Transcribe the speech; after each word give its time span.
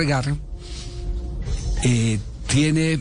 Regar 0.00 0.34
eh, 1.82 2.18
tiene 2.46 3.00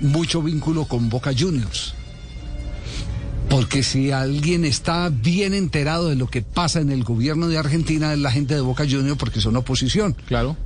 mucho 0.00 0.42
vínculo 0.42 0.86
con 0.86 1.10
Boca 1.10 1.32
Juniors. 1.38 1.92
Porque 3.50 3.82
si 3.82 4.10
alguien 4.10 4.64
está 4.64 5.10
bien 5.10 5.52
enterado 5.52 6.08
de 6.08 6.16
lo 6.16 6.28
que 6.28 6.40
pasa 6.40 6.80
en 6.80 6.90
el 6.90 7.04
gobierno 7.04 7.48
de 7.48 7.58
Argentina 7.58 8.14
es 8.14 8.18
la 8.18 8.30
gente 8.30 8.54
de 8.54 8.62
Boca 8.62 8.84
Juniors 8.88 9.18
porque 9.18 9.42
son 9.42 9.54
oposición. 9.56 10.16
Claro. 10.26 10.56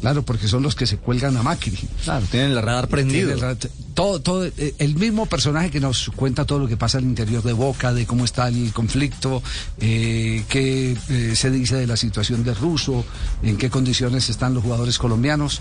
Claro, 0.00 0.22
porque 0.22 0.48
son 0.48 0.62
los 0.62 0.74
que 0.74 0.86
se 0.86 0.96
cuelgan 0.96 1.36
a 1.36 1.42
Macri. 1.42 1.78
Claro, 2.04 2.24
tienen 2.30 2.52
el 2.52 2.62
radar 2.62 2.88
prendido. 2.88 3.32
El 3.32 3.56
todo, 3.94 4.20
todo, 4.20 4.46
eh, 4.46 4.74
el 4.78 4.94
mismo 4.94 5.26
personaje 5.26 5.70
que 5.70 5.78
nos 5.78 6.10
cuenta 6.16 6.46
todo 6.46 6.58
lo 6.58 6.68
que 6.68 6.78
pasa 6.78 6.96
al 6.98 7.04
interior 7.04 7.42
de 7.42 7.52
Boca, 7.52 7.92
de 7.92 8.06
cómo 8.06 8.24
está 8.24 8.48
el 8.48 8.72
conflicto, 8.72 9.42
eh, 9.78 10.44
qué 10.48 10.96
eh, 11.10 11.36
se 11.36 11.50
dice 11.50 11.76
de 11.76 11.86
la 11.86 11.98
situación 11.98 12.44
de 12.44 12.54
Russo, 12.54 13.04
en 13.42 13.58
qué 13.58 13.68
condiciones 13.68 14.30
están 14.30 14.54
los 14.54 14.62
jugadores 14.62 14.98
colombianos. 14.98 15.60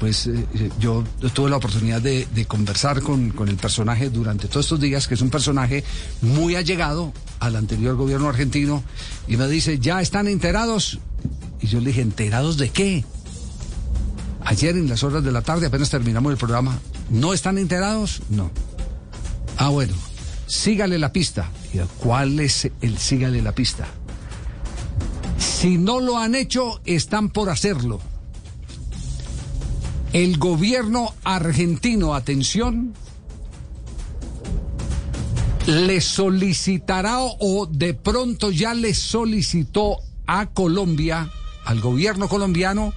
Pues 0.00 0.26
eh, 0.26 0.70
yo 0.78 1.02
tuve 1.32 1.48
la 1.48 1.56
oportunidad 1.56 2.02
de, 2.02 2.28
de 2.34 2.44
conversar 2.44 3.00
con, 3.00 3.30
con 3.30 3.48
el 3.48 3.56
personaje 3.56 4.10
durante 4.10 4.48
todos 4.48 4.66
estos 4.66 4.80
días, 4.80 5.08
que 5.08 5.14
es 5.14 5.22
un 5.22 5.30
personaje 5.30 5.82
muy 6.20 6.56
allegado 6.56 7.12
al 7.40 7.56
anterior 7.56 7.96
gobierno 7.96 8.28
argentino, 8.28 8.84
y 9.26 9.36
me 9.36 9.48
dice, 9.48 9.78
¿ya 9.78 10.02
están 10.02 10.28
enterados? 10.28 10.98
Y 11.60 11.66
yo 11.66 11.80
le 11.80 11.86
dije, 11.86 12.02
¿enterados 12.02 12.58
de 12.58 12.68
qué? 12.68 13.04
Ayer 14.48 14.78
en 14.78 14.88
las 14.88 15.02
horas 15.02 15.22
de 15.22 15.30
la 15.30 15.42
tarde, 15.42 15.66
apenas 15.66 15.90
terminamos 15.90 16.32
el 16.32 16.38
programa, 16.38 16.78
¿no 17.10 17.34
están 17.34 17.58
enterados? 17.58 18.22
No. 18.30 18.50
Ah, 19.58 19.68
bueno, 19.68 19.92
sígale 20.46 20.98
la 20.98 21.12
pista. 21.12 21.50
¿Cuál 21.98 22.40
es 22.40 22.70
el 22.80 22.96
sígale 22.96 23.42
la 23.42 23.52
pista? 23.52 23.86
Si 25.36 25.76
no 25.76 26.00
lo 26.00 26.16
han 26.16 26.34
hecho, 26.34 26.80
están 26.86 27.28
por 27.28 27.50
hacerlo. 27.50 28.00
El 30.14 30.38
gobierno 30.38 31.14
argentino, 31.24 32.14
atención, 32.14 32.94
le 35.66 36.00
solicitará 36.00 37.18
o 37.20 37.66
de 37.66 37.92
pronto 37.92 38.50
ya 38.50 38.72
le 38.72 38.94
solicitó 38.94 39.98
a 40.26 40.46
Colombia, 40.46 41.30
al 41.66 41.82
gobierno 41.82 42.30
colombiano, 42.30 42.94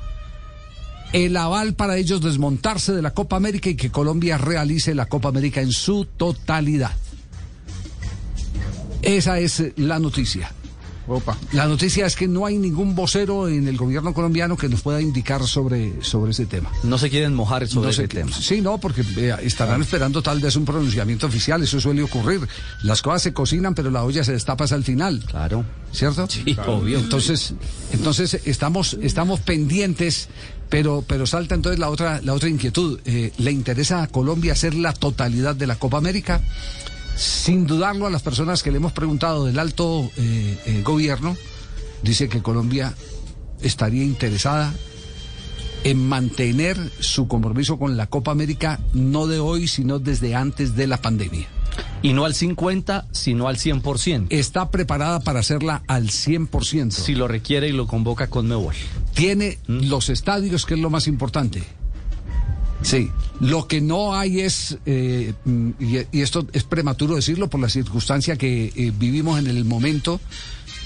el 1.13 1.35
aval 1.35 1.73
para 1.73 1.97
ellos 1.97 2.21
desmontarse 2.21 2.93
de 2.93 3.01
la 3.01 3.13
Copa 3.13 3.35
América 3.35 3.69
y 3.69 3.75
que 3.75 3.91
Colombia 3.91 4.37
realice 4.37 4.95
la 4.95 5.07
Copa 5.07 5.29
América 5.29 5.61
en 5.61 5.71
su 5.71 6.05
totalidad. 6.05 6.91
Esa 9.01 9.39
es 9.39 9.63
la 9.77 9.99
noticia. 9.99 10.51
Opa. 11.07 11.37
La 11.51 11.65
noticia 11.65 12.05
es 12.05 12.15
que 12.15 12.27
no 12.27 12.45
hay 12.45 12.57
ningún 12.57 12.95
vocero 12.95 13.47
en 13.47 13.67
el 13.67 13.77
gobierno 13.77 14.13
colombiano 14.13 14.55
que 14.55 14.69
nos 14.69 14.81
pueda 14.81 15.01
indicar 15.01 15.45
sobre, 15.47 16.03
sobre 16.03 16.31
ese 16.31 16.45
tema. 16.45 16.71
No 16.83 16.97
se 16.97 17.09
quieren 17.09 17.33
mojar 17.33 17.67
sobre 17.67 17.85
No 17.85 17.89
ese 17.89 18.07
tema. 18.07 18.31
Sí, 18.31 18.61
no, 18.61 18.77
porque 18.77 19.01
eh, 19.17 19.35
estarán 19.41 19.81
esperando 19.81 20.21
tal 20.21 20.39
vez 20.39 20.55
un 20.55 20.65
pronunciamiento 20.65 21.27
oficial, 21.27 21.61
eso 21.63 21.81
suele 21.81 22.03
ocurrir. 22.03 22.47
Las 22.83 23.01
cosas 23.01 23.23
se 23.23 23.33
cocinan, 23.33 23.73
pero 23.73 23.89
la 23.89 24.03
olla 24.03 24.23
se 24.23 24.33
destapa 24.33 24.65
hasta 24.65 24.75
el 24.75 24.83
final. 24.83 25.23
Claro. 25.25 25.65
¿Cierto? 25.91 26.27
Sí, 26.29 26.55
obvio. 26.67 26.99
Entonces, 26.99 27.53
entonces 27.91 28.41
estamos, 28.45 28.97
estamos 29.01 29.39
pendientes, 29.41 30.29
pero, 30.69 31.03
pero 31.05 31.25
salta 31.25 31.55
entonces 31.55 31.79
la 31.79 31.89
otra, 31.89 32.21
la 32.23 32.33
otra 32.33 32.47
inquietud. 32.47 32.99
Eh, 33.05 33.33
¿Le 33.37 33.51
interesa 33.51 34.03
a 34.03 34.07
Colombia 34.07 34.53
hacer 34.53 34.73
la 34.73 34.93
totalidad 34.93 35.55
de 35.55 35.67
la 35.67 35.75
Copa 35.75 35.97
América? 35.97 36.41
Sin 37.21 37.67
dudarlo 37.67 38.07
a 38.07 38.09
las 38.09 38.23
personas 38.23 38.63
que 38.63 38.71
le 38.71 38.77
hemos 38.77 38.93
preguntado 38.93 39.45
del 39.45 39.59
alto 39.59 40.09
eh, 40.17 40.57
eh, 40.65 40.81
gobierno, 40.83 41.37
dice 42.01 42.27
que 42.27 42.41
Colombia 42.41 42.95
estaría 43.61 44.03
interesada 44.03 44.73
en 45.83 46.09
mantener 46.09 46.79
su 46.99 47.27
compromiso 47.27 47.77
con 47.77 47.95
la 47.95 48.07
Copa 48.07 48.31
América 48.31 48.79
no 48.95 49.27
de 49.27 49.39
hoy, 49.39 49.67
sino 49.67 49.99
desde 49.99 50.33
antes 50.33 50.75
de 50.75 50.87
la 50.87 50.97
pandemia. 50.97 51.47
Y 52.01 52.13
no 52.13 52.25
al 52.25 52.33
50, 52.33 53.05
sino 53.11 53.47
al 53.47 53.57
100%. 53.57 54.25
Está 54.31 54.71
preparada 54.71 55.19
para 55.19 55.41
hacerla 55.41 55.83
al 55.85 56.07
100%. 56.07 56.89
Si 56.89 57.13
lo 57.13 57.27
requiere 57.27 57.67
y 57.69 57.71
lo 57.71 57.85
convoca 57.85 58.31
con 58.31 58.47
Mebol. 58.47 58.73
tiene 59.13 59.59
los 59.67 60.09
estadios, 60.09 60.65
que 60.65 60.73
es 60.73 60.79
lo 60.79 60.89
más 60.89 61.05
importante. 61.05 61.61
Sí, 62.83 63.11
lo 63.39 63.67
que 63.67 63.79
no 63.79 64.15
hay 64.15 64.41
es, 64.41 64.77
eh, 64.85 65.33
y, 65.79 65.97
y 66.17 66.21
esto 66.21 66.47
es 66.51 66.63
prematuro 66.63 67.15
decirlo 67.15 67.47
por 67.49 67.59
la 67.61 67.69
circunstancia 67.69 68.35
que 68.37 68.73
eh, 68.75 68.91
vivimos 68.97 69.37
en 69.39 69.45
el 69.47 69.65
momento, 69.65 70.19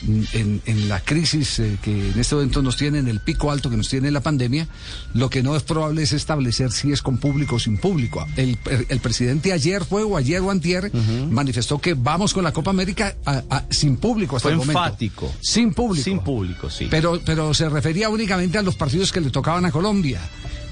mm, 0.04 0.22
en, 0.34 0.62
en 0.66 0.90
la 0.90 1.00
crisis 1.00 1.58
eh, 1.60 1.78
que 1.82 1.92
en 2.12 2.20
este 2.20 2.36
momento 2.36 2.62
nos 2.62 2.76
tiene, 2.76 3.00
en 3.00 3.08
el 3.08 3.22
pico 3.22 3.50
alto 3.50 3.70
que 3.70 3.78
nos 3.78 3.88
tiene 3.88 4.12
la 4.12 4.20
pandemia, 4.20 4.68
lo 5.14 5.30
que 5.30 5.42
no 5.42 5.56
es 5.56 5.64
probable 5.64 6.04
es 6.04 6.12
establecer 6.12 6.72
si 6.74 6.92
es 6.92 7.02
con 7.02 7.18
público 7.18 7.56
o 7.56 7.60
sin 7.60 7.78
público. 7.78 8.28
El, 8.36 8.58
el 8.90 9.00
presidente 9.00 9.54
ayer 9.54 9.86
fue, 9.86 10.04
o 10.04 10.18
ayer 10.18 10.42
o 10.42 10.52
antier, 10.52 10.92
manifestó 11.32 11.80
que 11.80 11.94
vamos 11.94 12.34
con 12.34 12.44
la 12.44 12.52
Copa 12.52 12.72
América 12.72 13.16
a- 13.26 13.42
a- 13.50 13.66
sin 13.72 13.96
público 13.96 14.36
hasta 14.36 14.48
Fue 14.48 14.52
el 14.52 14.58
momento. 14.58 14.80
enfático. 14.84 15.34
Sin 15.40 15.74
público. 15.74 16.04
Sin 16.04 16.20
público, 16.20 16.70
sí. 16.70 16.88
Pero, 16.92 17.22
pero 17.26 17.54
se 17.54 17.70
refería 17.70 18.10
únicamente 18.10 18.58
a 18.58 18.62
los 18.62 18.76
partidos 18.76 19.14
que 19.14 19.22
le 19.22 19.30
tocaban 19.30 19.64
a 19.64 19.72
Colombia. 19.72 20.20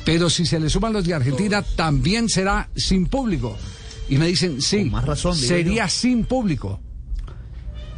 Pero 0.05 0.29
si 0.29 0.45
se 0.45 0.59
le 0.59 0.69
suman 0.69 0.93
los 0.93 1.05
de 1.05 1.13
Argentina, 1.13 1.61
también 1.61 2.29
será 2.29 2.69
sin 2.75 3.07
público. 3.07 3.57
Y 4.09 4.17
me 4.17 4.27
dicen, 4.27 4.61
sí, 4.61 4.81
Con 4.83 4.91
más 4.91 5.05
razón, 5.05 5.35
sería 5.35 5.87
sin 5.87 6.25
público. 6.25 6.79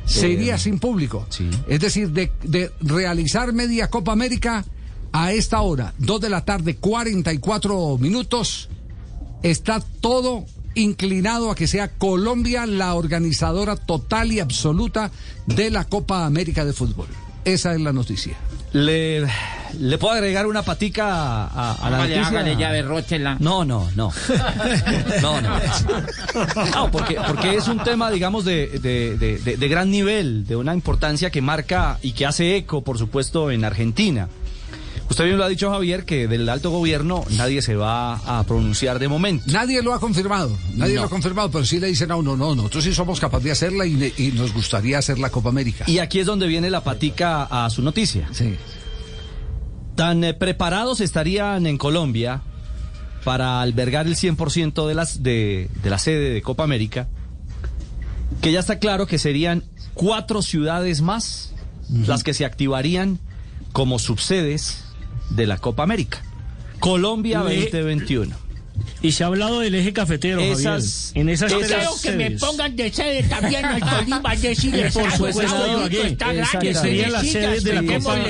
Sería 0.06 0.60
sin 0.60 0.78
público. 0.78 1.26
sí. 1.30 1.50
Es 1.68 1.80
decir, 1.80 2.12
de, 2.12 2.32
de 2.44 2.72
realizar 2.80 3.52
media 3.54 3.90
Copa 3.90 4.12
América 4.12 4.64
a 5.12 5.34
esta 5.34 5.62
hora, 5.62 5.94
2 5.98 6.22
de 6.22 6.30
la 6.30 6.46
tarde, 6.46 6.76
44 6.76 7.98
minutos, 7.98 8.70
está 9.42 9.80
todo 10.02 10.46
inclinado 10.76 11.50
a 11.50 11.56
que 11.56 11.68
sea 11.68 11.90
Colombia 11.94 12.66
la 12.66 12.94
organizadora 12.94 13.78
total 13.78 14.32
y 14.32 14.40
absoluta 14.40 15.12
de 15.48 15.72
la 15.72 15.86
Copa 15.86 16.26
América 16.26 16.66
de 16.66 16.74
Fútbol. 16.74 17.08
Esa 17.46 17.74
es 17.74 17.82
la 17.82 17.94
noticia. 17.94 18.36
¿Le, 18.76 19.26
le 19.80 19.98
puedo 19.98 20.14
agregar 20.14 20.46
una 20.48 20.62
patica 20.62 21.06
a, 21.46 21.72
a 21.74 21.90
la 21.90 21.98
Hágale, 21.98 22.16
noticia? 22.18 22.28
hágale, 22.40 22.56
llave, 22.58 22.82
róchela. 22.82 23.38
No, 23.40 23.64
no, 23.64 23.88
no. 23.96 24.12
No, 25.22 25.40
no. 25.42 25.50
No, 26.74 26.92
porque, 26.92 27.18
porque 27.26 27.56
es 27.56 27.68
un 27.70 27.80
tema, 27.84 28.12
digamos, 28.12 28.44
de, 28.44 28.68
de- 28.80 29.18
de- 29.18 29.58
de 29.58 29.68
gran 29.70 29.90
nivel, 29.90 30.46
de 30.46 30.58
una 30.58 30.74
importancia 30.74 31.30
que 31.30 31.42
marca 31.42 32.00
y 32.02 32.12
que 32.12 32.26
hace 32.26 32.58
eco, 32.58 32.84
por 32.84 32.98
supuesto, 32.98 33.50
en 33.50 33.64
Argentina. 33.64 34.28
Usted 35.16 35.24
bien 35.28 35.38
lo 35.38 35.46
ha 35.46 35.48
dicho, 35.48 35.72
Javier, 35.72 36.04
que 36.04 36.28
del 36.28 36.50
alto 36.50 36.72
gobierno 36.72 37.24
nadie 37.38 37.62
se 37.62 37.78
va 37.78 38.16
a 38.18 38.44
pronunciar 38.44 39.00
de 39.00 39.08
momento. 39.08 39.46
Nadie 39.50 39.82
lo 39.82 39.94
ha 39.94 40.00
confirmado, 40.02 40.58
nadie 40.74 40.96
No. 40.96 41.00
lo 41.04 41.08
ha 41.08 41.10
confirmado, 41.10 41.50
pero 41.50 41.64
sí 41.64 41.80
le 41.80 41.88
dicen 41.88 42.12
a 42.12 42.18
uno, 42.18 42.36
no, 42.36 42.54
nosotros 42.54 42.84
sí 42.84 42.94
somos 42.94 43.22
capaces 43.22 43.46
de 43.46 43.52
hacerla 43.52 43.86
y 43.86 44.34
nos 44.36 44.52
gustaría 44.54 44.98
hacer 44.98 45.18
la 45.18 45.30
Copa 45.30 45.48
América. 45.48 45.86
Y 45.88 46.00
aquí 46.00 46.20
es 46.20 46.26
donde 46.26 46.48
viene 46.48 46.70
la 46.70 46.84
patica 46.84 47.44
a 47.44 47.70
su 47.70 47.82
noticia. 47.82 48.28
Sí. 48.34 48.56
Tan 49.96 50.22
eh, 50.26 50.34
preparados 50.34 51.00
estarían 51.00 51.66
en 51.66 51.78
Colombia 51.78 52.42
para 53.24 53.62
albergar 53.62 54.08
el 54.08 54.18
100% 54.18 54.86
de, 54.86 54.96
las, 54.96 55.24
de, 55.24 55.70
de 55.82 55.90
la 55.90 55.98
sede 55.98 56.32
de 56.32 56.42
Copa 56.42 56.66
América, 56.66 57.08
que 58.42 58.52
ya 58.52 58.60
está 58.60 58.80
claro 58.80 59.08
que 59.08 59.18
serían 59.18 59.64
cuatro 59.94 60.42
ciudades 60.42 61.00
más 61.02 61.54
las 61.90 62.26
que 62.26 62.34
se 62.34 62.44
activarían 62.44 63.18
como 63.72 63.98
subsedes 63.98 64.82
de 65.30 65.48
la 65.48 65.58
Copa 65.58 65.84
América. 65.84 66.22
Colombia 66.80 67.44
Le- 67.44 67.62
2021. 67.70 68.36
Y 69.02 69.14
se 69.14 69.24
ha 69.24 69.28
hablado 69.28 69.62
del 69.62 69.74
eje 69.76 69.94
cafetero, 69.94 70.42
Esas- 70.42 71.08
Javier. 71.14 71.22
En 71.22 71.30
esas 71.30 71.52
tres 71.54 71.68
Creo 71.68 71.92
que 72.02 72.12
me 72.12 72.26
sedes. 72.28 72.42
pongan 72.42 72.76
de 72.76 72.92
sede 72.92 73.24
también 73.24 73.64
al 73.66 73.80
Tolima, 73.90 74.36
decirles 74.36 74.94
Por 74.94 75.12
supuesto, 75.12 75.42
está 76.04 76.34
grande, 76.34 76.60
que 76.60 76.74
sería 76.76 77.10
la 77.10 77.22
sillas, 77.22 77.34
sede 77.34 77.62
de 77.62 77.74
la 77.82 77.98
Copa 78.00 78.16
del, 78.16 78.26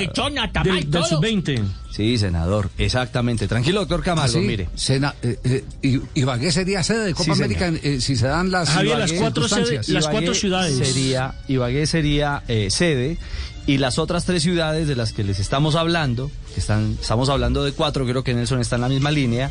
del 0.64 0.90
todo. 0.92 1.06
sub-20. 1.08 1.64
Sí, 1.96 2.18
senador, 2.18 2.70
exactamente. 2.78 3.48
Tranquilo, 3.48 3.80
doctor 3.82 4.04
Camargo, 4.04 4.38
¿Ah, 4.38 4.42
sí? 4.42 4.46
mire. 4.46 4.68
Sena- 4.76 5.16
eh, 5.24 5.64
eh, 5.82 6.02
Ibagué 6.16 6.52
sería 6.52 6.84
sede 6.84 7.06
de 7.06 7.14
Copa 7.14 7.36
Sí, 7.36 7.42
América 7.44 7.72
eh, 7.84 8.02
si 8.02 8.18
se 8.18 8.28
dan 8.28 8.52
las, 8.52 8.70
Javier, 8.70 8.98
las 9.00 9.10
Ibagué 9.12 9.22
cuatro 9.22 9.44
las 9.88 10.08
cuatro 10.08 10.34
ciudades. 10.34 10.76
Sería, 10.78 11.36
Ibagué 11.48 11.88
sería 11.88 12.44
eh, 12.50 12.68
sede 12.70 13.18
y 13.66 13.78
las 13.78 13.98
otras 13.98 14.26
tres 14.26 14.44
ciudades 14.44 14.88
de 14.90 14.96
las 14.98 15.14
que 15.14 15.24
les 15.24 15.40
estamos 15.40 15.76
hablando, 15.76 16.30
que 16.54 16.60
están, 16.60 16.98
estamos 17.02 17.30
hablando 17.30 17.64
de 17.64 17.72
cuatro, 17.72 18.06
creo 18.06 18.24
que 18.26 18.34
Nelson 18.34 18.60
está 18.60 18.76
en 18.76 18.82
la 18.82 18.90
misma 18.90 19.12
línea, 19.12 19.50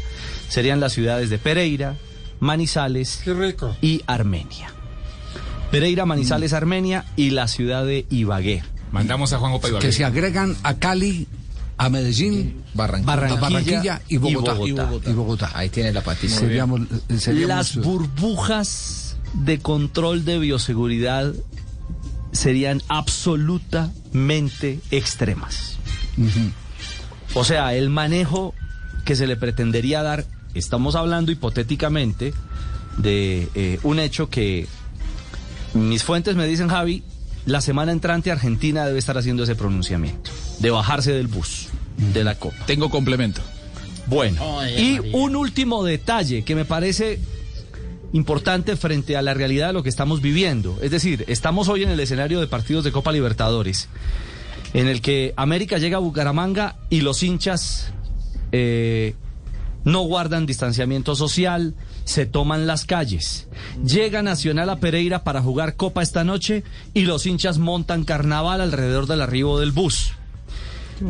serían 0.50 0.80
las 0.80 0.92
ciudades 0.92 1.30
de 1.30 1.38
Pereira, 1.38 1.96
Manizales 2.40 3.22
y 3.80 4.02
Armenia. 4.06 4.70
Pereira, 5.70 6.04
Manizales, 6.06 6.52
Mm. 6.52 6.56
Armenia 6.56 7.04
y 7.16 7.30
la 7.30 7.48
ciudad 7.48 7.84
de 7.84 8.06
Ibagué. 8.10 8.62
Mandamos 8.92 9.32
a 9.32 9.38
Juan 9.38 9.52
Opa 9.52 9.68
que 9.80 9.90
se 9.92 10.04
agregan 10.04 10.54
a 10.62 10.74
Cali, 10.74 11.26
a 11.76 11.88
Medellín, 11.88 12.62
Barranquilla. 12.74 13.06
Barranquilla 13.06 13.40
Barranquilla 13.40 14.02
y 14.08 14.16
Bogotá. 14.16 14.54
y 14.64 14.72
Bogotá. 14.72 15.10
Y 15.10 15.12
Bogotá. 15.12 15.50
Ahí 15.54 15.68
tiene 15.68 15.92
la 15.92 16.02
patita. 16.02 16.34
Seríamos, 16.34 16.82
eh, 17.08 17.18
seríamos, 17.18 17.48
Las 17.48 17.76
burbujas 17.76 19.16
de 19.34 19.58
control 19.58 20.24
de 20.24 20.38
bioseguridad 20.38 21.34
serían 22.32 22.82
absolutamente 22.88 24.80
extremas. 24.90 25.76
O 27.34 27.44
sea, 27.44 27.74
el 27.74 27.90
manejo 27.90 28.54
que 29.04 29.16
se 29.16 29.26
le 29.26 29.36
pretendería 29.36 30.02
dar, 30.02 30.24
estamos 30.54 30.94
hablando 30.94 31.32
hipotéticamente 31.32 32.32
de 32.98 33.48
eh, 33.54 33.78
un 33.82 33.98
hecho 33.98 34.30
que 34.30 34.66
mis 35.74 36.04
fuentes 36.04 36.36
me 36.36 36.46
dicen, 36.46 36.68
Javi, 36.68 37.02
la 37.46 37.60
semana 37.60 37.92
entrante 37.92 38.30
Argentina 38.30 38.86
debe 38.86 38.98
estar 38.98 39.18
haciendo 39.18 39.42
ese 39.42 39.54
pronunciamiento, 39.54 40.30
de 40.60 40.70
bajarse 40.70 41.12
del 41.12 41.26
bus, 41.26 41.68
de 42.12 42.24
la 42.24 42.36
Copa. 42.36 42.64
Tengo 42.66 42.90
complemento. 42.90 43.40
Bueno, 44.06 44.42
y 44.76 44.96
María. 44.96 45.16
un 45.16 45.36
último 45.36 45.82
detalle 45.84 46.42
que 46.42 46.54
me 46.54 46.64
parece 46.64 47.18
importante 48.12 48.76
frente 48.76 49.16
a 49.16 49.22
la 49.22 49.34
realidad 49.34 49.68
de 49.68 49.72
lo 49.72 49.82
que 49.82 49.88
estamos 49.88 50.22
viviendo. 50.22 50.78
Es 50.82 50.90
decir, 50.90 51.24
estamos 51.26 51.68
hoy 51.68 51.82
en 51.82 51.90
el 51.90 52.00
escenario 52.00 52.40
de 52.40 52.46
partidos 52.46 52.84
de 52.84 52.92
Copa 52.92 53.12
Libertadores, 53.12 53.88
en 54.72 54.86
el 54.88 55.00
que 55.00 55.34
América 55.36 55.78
llega 55.78 55.96
a 55.96 56.00
Bucaramanga 56.00 56.76
y 56.90 57.00
los 57.00 57.22
hinchas 57.22 57.92
eh, 58.52 59.14
no 59.84 60.02
guardan 60.02 60.46
distanciamiento 60.46 61.16
social, 61.16 61.74
se 62.04 62.26
toman 62.26 62.66
las 62.66 62.84
calles. 62.84 63.48
Llega 63.84 64.22
Nacional 64.22 64.70
a 64.70 64.76
Pereira 64.76 65.24
para 65.24 65.42
jugar 65.42 65.76
Copa 65.76 66.02
esta 66.02 66.24
noche 66.24 66.62
y 66.92 67.02
los 67.02 67.26
hinchas 67.26 67.58
montan 67.58 68.04
carnaval 68.04 68.60
alrededor 68.60 69.06
del 69.06 69.22
arribo 69.22 69.58
del 69.58 69.72
bus. 69.72 70.12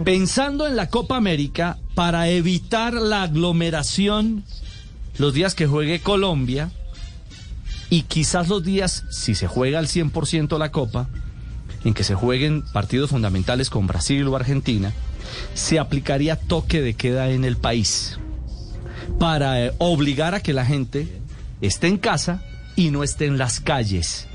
Pensando 0.05 0.67
en 0.67 0.77
la 0.77 0.89
Copa 0.89 1.17
América, 1.17 1.79
para 1.95 2.29
evitar 2.29 2.95
la 2.95 3.23
aglomeración 3.23 4.45
los 5.19 5.35
días 5.35 5.55
que 5.55 5.67
juegue 5.67 6.01
Colombia 6.01 6.71
y 7.91 8.03
quizás 8.03 8.49
los 8.49 8.65
días, 8.65 9.05
si 9.11 9.35
se 9.35 9.47
juega 9.47 9.79
al 9.79 9.87
100% 9.87 10.59
la 10.59 10.73
Copa, 10.73 11.09
en 11.85 11.93
que 11.93 12.03
se 12.03 12.15
jueguen 12.15 12.63
partidos 12.73 13.11
fundamentales 13.11 13.69
con 13.69 13.87
Brasil 13.87 14.27
o 14.27 14.37
Argentina, 14.37 14.93
se 15.53 15.79
aplicaría 15.79 16.37
toque 16.37 16.81
de 16.81 16.95
queda 16.95 17.31
en 17.31 17.45
el 17.45 17.57
país 17.57 18.19
para 19.19 19.65
eh, 19.65 19.73
obligar 19.79 20.35
a 20.35 20.41
que 20.41 20.53
la 20.53 20.65
gente 20.65 21.09
esté 21.61 21.89
en 21.89 21.99
casa 21.99 22.43
y 22.77 22.91
no 22.91 23.03
esté 23.03 23.27
en 23.27 23.39
las 23.39 23.61
calles, 23.61 24.27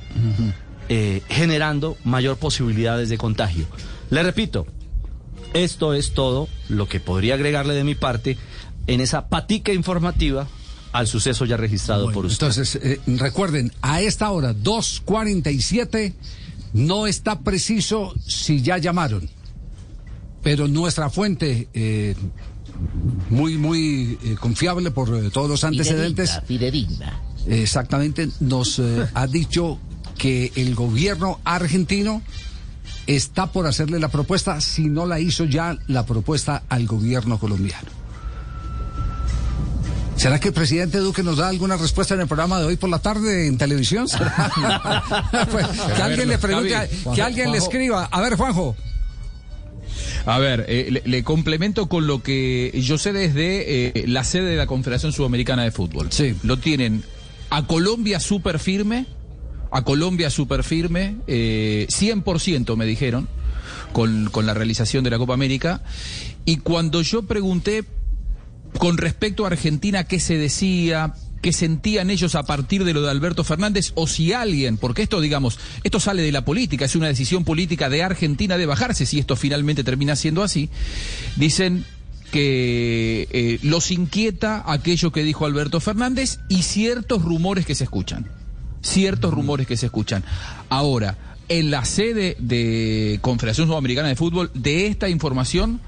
eh, 0.88 1.22
generando 1.30 1.98
mayor 2.04 2.38
posibilidades 2.38 3.10
de 3.10 3.18
contagio. 3.18 3.66
Le 4.10 4.24
repito, 4.24 4.66
esto 5.54 5.94
es 5.94 6.14
todo 6.14 6.48
lo 6.68 6.88
que 6.88 7.00
podría 7.00 7.36
agregarle 7.36 7.74
de 7.74 7.84
mi 7.84 7.96
parte 7.96 8.38
en 8.88 9.02
esa 9.02 9.28
patica 9.28 9.74
informativa 9.74 10.48
al 10.92 11.08
suceso 11.08 11.46
ya 11.46 11.58
registrado 11.58 12.06
Bueno, 12.06 12.16
por 12.16 12.26
usted. 12.26 12.48
Entonces, 12.48 12.80
eh, 12.82 13.00
recuerden, 13.06 13.72
a 13.82 14.02
esta 14.02 14.32
hora, 14.32 14.54
2.47, 14.54 16.14
no 16.74 17.08
está 17.08 17.40
preciso 17.42 18.14
si 18.26 18.62
ya 18.62 18.78
llamaron. 18.78 19.30
Pero 20.42 20.68
nuestra 20.68 21.10
fuente, 21.10 21.68
eh, 21.74 22.16
muy, 23.30 23.58
muy 23.58 24.18
eh, 24.24 24.36
confiable 24.40 24.92
por 24.92 25.16
eh, 25.16 25.30
todos 25.30 25.50
los 25.50 25.64
antecedentes, 25.64 26.40
Fidedigna. 26.46 27.22
exactamente, 27.48 28.30
nos 28.40 28.80
eh, 28.80 29.08
ha 29.14 29.28
dicho 29.28 29.80
que 30.18 30.52
el 30.56 30.76
gobierno 30.76 31.40
argentino 31.44 32.22
está 33.08 33.48
por 33.52 33.66
hacerle 33.68 34.00
la 34.00 34.10
propuesta, 34.10 34.60
si 34.62 34.86
no 34.86 35.06
la 35.06 35.20
hizo 35.20 35.46
ya, 35.46 35.78
la 35.88 36.06
propuesta 36.06 36.64
al 36.70 36.86
gobierno 36.86 37.40
colombiano. 37.40 38.00
¿Será 40.16 40.38
que 40.38 40.50
el 40.50 40.54
presidente 40.54 40.98
Duque 40.98 41.24
nos 41.24 41.38
da 41.38 41.48
alguna 41.48 41.78
respuesta 41.78 42.14
en 42.14 42.20
el 42.20 42.28
programa 42.28 42.60
de 42.60 42.66
hoy 42.66 42.76
por 42.76 42.90
la 42.90 43.00
tarde 43.00 43.48
en 43.48 43.58
televisión? 43.58 44.06
Pues, 45.52 45.66
que 45.96 46.02
alguien 46.02 46.28
le 46.28 46.38
pregunte, 46.38 46.90
que 47.16 47.22
alguien 47.22 47.52
le 47.52 47.58
escriba. 47.58 48.06
A 48.12 48.20
ver, 48.20 48.36
Juanjo. 48.36 48.76
A 50.26 50.38
ver, 50.40 50.66
eh, 50.68 50.90
le, 50.92 51.02
le 51.06 51.24
complemento 51.24 51.88
con 51.88 52.08
lo 52.08 52.22
que 52.22 52.72
yo 52.82 52.98
sé 52.98 53.14
desde 53.14 54.02
eh, 54.02 54.08
la 54.08 54.24
sede 54.24 54.52
de 54.52 54.58
la 54.58 54.68
Confederación 54.68 55.12
Sudamericana 55.12 55.64
de 55.64 55.72
Fútbol. 55.72 56.12
Sí. 56.12 56.36
Lo 56.44 56.58
tienen 56.58 57.04
a 57.50 57.66
Colombia 57.66 58.20
súper 58.20 58.60
firme, 58.60 59.06
a 59.72 59.84
Colombia 59.84 60.30
súper 60.30 60.64
firme, 60.64 61.16
eh, 61.28 61.88
100% 61.90 62.76
me 62.76 62.86
dijeron, 62.86 63.28
con, 63.92 64.30
con 64.30 64.46
la 64.46 64.54
realización 64.54 65.04
de 65.04 65.10
la 65.10 65.18
Copa 65.18 65.34
América. 65.34 65.82
Y 66.46 66.58
cuando 66.58 67.02
yo 67.02 67.24
pregunté 67.24 67.84
con 68.78 68.98
respecto 68.98 69.46
a 69.46 69.48
Argentina 69.48 70.04
qué 70.04 70.20
se 70.20 70.38
decía, 70.38 71.14
qué 71.42 71.54
sentían 71.54 72.10
ellos 72.10 72.36
a 72.36 72.44
partir 72.44 72.84
de 72.84 72.94
lo 72.94 73.02
de 73.02 73.12
Alberto 73.12 73.44
Fernández, 73.44 73.92
o 73.96 74.08
si 74.08 74.34
alguien, 74.34 74.78
porque 74.78 75.02
esto, 75.02 75.22
digamos, 75.22 75.60
esto 75.84 76.00
sale 76.00 76.22
de 76.22 76.32
la 76.32 76.46
política, 76.46 76.86
es 76.86 76.96
una 76.96 77.08
decisión 77.08 77.44
política 77.44 77.90
de 77.90 78.04
Argentina 78.04 78.58
de 78.58 78.66
bajarse, 78.66 79.06
si 79.06 79.20
esto 79.20 79.36
finalmente 79.36 79.84
termina 79.84 80.16
siendo 80.16 80.44
así, 80.44 80.70
dicen 81.36 81.86
que 82.32 83.28
eh, 83.32 83.60
los 83.64 83.92
inquieta 83.92 84.64
aquello 84.66 85.12
que 85.12 85.24
dijo 85.24 85.46
Alberto 85.46 85.80
Fernández 85.80 86.40
y 86.48 86.64
ciertos 86.64 87.24
rumores 87.24 87.66
que 87.66 87.76
se 87.76 87.86
escuchan. 87.86 88.28
Ciertos 88.82 89.34
rumores 89.34 89.68
que 89.68 89.78
se 89.78 89.88
escuchan. 89.88 90.24
Ahora, 90.70 91.18
en 91.50 91.72
la 91.72 91.84
sede 91.84 92.38
de 92.40 93.20
Confederación 93.22 93.68
Sudamericana 93.68 94.08
de 94.08 94.16
Fútbol, 94.16 94.52
de 94.54 94.88
esta 94.88 95.10
información 95.10 95.82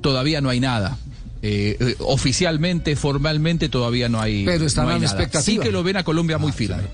todavía 0.00 0.40
no 0.40 0.48
hay 0.48 0.60
nada. 0.60 0.98
Eh, 1.46 1.76
eh, 1.78 1.96
oficialmente, 1.98 2.96
formalmente, 2.96 3.68
todavía 3.68 4.08
no 4.08 4.18
hay. 4.18 4.46
Pero 4.46 4.64
están 4.64 4.86
no 4.86 4.90
hay 4.92 4.96
a 4.96 4.98
la 5.00 5.04
nada. 5.04 5.14
expectativa. 5.22 5.42
Sí 5.42 5.58
que 5.58 5.70
lo 5.70 5.82
ven 5.82 5.98
a 5.98 6.02
Colombia 6.02 6.38
muy 6.38 6.52
firme. 6.52 6.84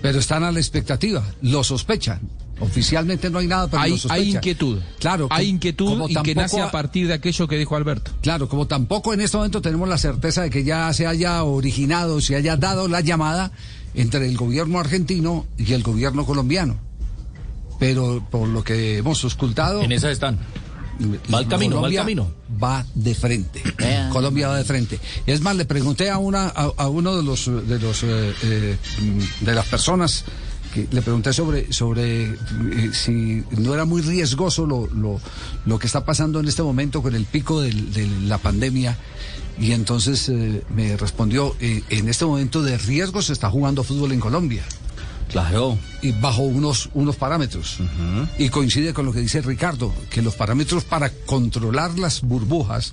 Pero 0.00 0.18
están 0.18 0.44
a 0.44 0.50
la 0.52 0.58
expectativa, 0.58 1.22
lo 1.42 1.62
sospechan. 1.62 2.20
Oficialmente 2.58 3.28
no 3.28 3.38
hay 3.38 3.48
nada, 3.48 3.66
pero 3.68 3.76
lo 3.80 3.84
Hay, 3.84 3.90
sospechan. 3.98 4.16
hay 4.16 4.30
inquietud. 4.34 4.78
Claro, 4.98 5.28
hay 5.30 5.48
inquietud 5.48 5.90
como 5.90 6.08
y 6.08 6.14
que 6.22 6.34
nace 6.34 6.58
a 6.58 6.70
partir 6.70 7.06
de 7.06 7.12
aquello 7.12 7.46
que 7.48 7.58
dijo 7.58 7.76
Alberto. 7.76 8.12
Claro, 8.22 8.48
como 8.48 8.66
tampoco 8.66 9.12
en 9.12 9.20
este 9.20 9.36
momento 9.36 9.60
tenemos 9.60 9.86
la 9.90 9.98
certeza 9.98 10.40
de 10.40 10.48
que 10.48 10.64
ya 10.64 10.90
se 10.94 11.06
haya 11.06 11.44
originado, 11.44 12.22
se 12.22 12.34
haya 12.34 12.56
dado 12.56 12.88
la 12.88 13.02
llamada 13.02 13.52
entre 13.94 14.26
el 14.26 14.38
gobierno 14.38 14.78
argentino 14.80 15.44
y 15.58 15.74
el 15.74 15.82
gobierno 15.82 16.24
colombiano. 16.24 16.78
Pero 17.78 18.26
por 18.30 18.48
lo 18.48 18.64
que 18.64 18.96
hemos 18.98 19.22
auscultado, 19.22 19.82
En 19.82 19.92
esa 19.92 20.10
están. 20.10 20.38
Va 21.32 21.38
al 21.38 21.48
camino, 21.48 21.76
va 21.76 21.86
al 21.88 21.92
Colombia 21.94 22.00
camino. 22.00 22.30
Va 22.62 22.86
de 22.94 23.14
frente. 23.14 23.62
Colombia 24.12 24.48
va 24.48 24.56
de 24.56 24.64
frente. 24.64 24.98
Es 25.26 25.40
más, 25.40 25.56
le 25.56 25.64
pregunté 25.64 26.10
a 26.10 26.18
una 26.18 26.46
a, 26.48 26.70
a 26.76 26.88
uno 26.88 27.16
de 27.16 27.22
los 27.22 27.46
de 27.46 27.78
los 27.78 28.02
eh, 28.02 28.34
eh, 28.42 28.76
de 29.40 29.54
las 29.54 29.66
personas 29.66 30.24
que 30.72 30.86
le 30.90 31.02
pregunté 31.02 31.32
sobre 31.32 31.72
sobre 31.72 32.24
eh, 32.24 32.90
si 32.92 33.42
no 33.58 33.74
era 33.74 33.84
muy 33.84 34.02
riesgoso 34.02 34.66
lo, 34.66 34.86
lo, 34.88 35.20
lo 35.64 35.78
que 35.78 35.86
está 35.86 36.04
pasando 36.04 36.40
en 36.40 36.48
este 36.48 36.62
momento 36.62 37.02
con 37.02 37.14
el 37.14 37.24
pico 37.24 37.60
del- 37.60 37.92
de 37.92 38.06
la 38.26 38.38
pandemia. 38.38 38.96
Y 39.58 39.72
entonces 39.72 40.28
eh, 40.28 40.62
me 40.74 40.96
respondió, 40.98 41.56
en 41.60 42.08
este 42.10 42.26
momento 42.26 42.62
de 42.62 42.76
riesgo 42.76 43.22
se 43.22 43.32
está 43.32 43.48
jugando 43.50 43.82
fútbol 43.84 44.12
en 44.12 44.20
Colombia 44.20 44.62
Claro. 45.30 45.78
y 46.02 46.12
bajo 46.12 46.42
unos, 46.42 46.88
unos 46.94 47.16
parámetros. 47.16 47.78
Y 48.38 48.48
coincide 48.48 48.94
con 48.94 49.06
lo 49.06 49.12
que 49.12 49.20
dice 49.20 49.40
Ricardo, 49.42 49.92
que 50.10 50.22
los 50.22 50.34
parámetros 50.34 50.84
para 50.84 51.10
controlar 51.10 51.98
las 51.98 52.22
burbujas 52.22 52.92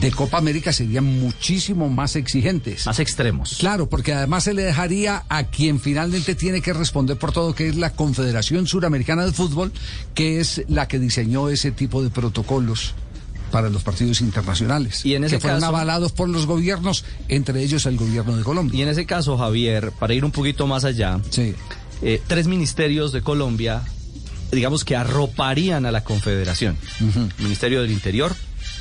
de 0.00 0.10
Copa 0.12 0.38
América 0.38 0.72
serían 0.72 1.04
muchísimo 1.04 1.88
más 1.88 2.14
exigentes. 2.16 2.86
Más 2.86 3.00
extremos. 3.00 3.56
Claro, 3.58 3.88
porque 3.88 4.12
además 4.12 4.44
se 4.44 4.54
le 4.54 4.62
dejaría 4.62 5.24
a 5.28 5.44
quien 5.44 5.80
finalmente 5.80 6.34
tiene 6.34 6.60
que 6.60 6.72
responder 6.72 7.16
por 7.16 7.32
todo, 7.32 7.54
que 7.54 7.68
es 7.68 7.76
la 7.76 7.90
Confederación 7.90 8.66
Suramericana 8.66 9.24
de 9.24 9.32
Fútbol, 9.32 9.72
que 10.14 10.40
es 10.40 10.62
la 10.68 10.86
que 10.88 10.98
diseñó 10.98 11.48
ese 11.48 11.72
tipo 11.72 12.02
de 12.02 12.10
protocolos 12.10 12.94
para 13.50 13.68
los 13.70 13.82
partidos 13.82 14.20
internacionales, 14.20 15.04
Y 15.04 15.14
en 15.14 15.24
ese 15.24 15.36
que 15.36 15.40
fueron 15.40 15.60
caso- 15.60 15.68
avalados 15.74 16.12
por 16.12 16.28
los 16.28 16.46
gobiernos, 16.46 17.04
entre 17.28 17.62
ellos 17.62 17.86
el 17.86 17.96
gobierno 17.96 18.36
de 18.36 18.42
Colombia. 18.44 18.78
Y 18.78 18.82
en 18.82 18.88
ese 18.88 19.06
caso, 19.06 19.36
Javier, 19.38 19.92
para 19.98 20.14
ir 20.14 20.24
un 20.24 20.30
poquito 20.32 20.66
más 20.66 20.84
allá, 20.84 21.20
Sí. 21.30 21.54
eh, 22.02 22.20
tres 22.26 22.46
ministerios 22.46 23.12
de 23.12 23.22
Colombia, 23.22 23.82
digamos 24.52 24.84
que 24.84 24.96
arroparían 24.96 25.86
a 25.86 25.90
la 25.92 26.04
Confederación. 26.04 26.76
Ministerio 27.38 27.82
del 27.82 27.90
Interior, 27.90 28.34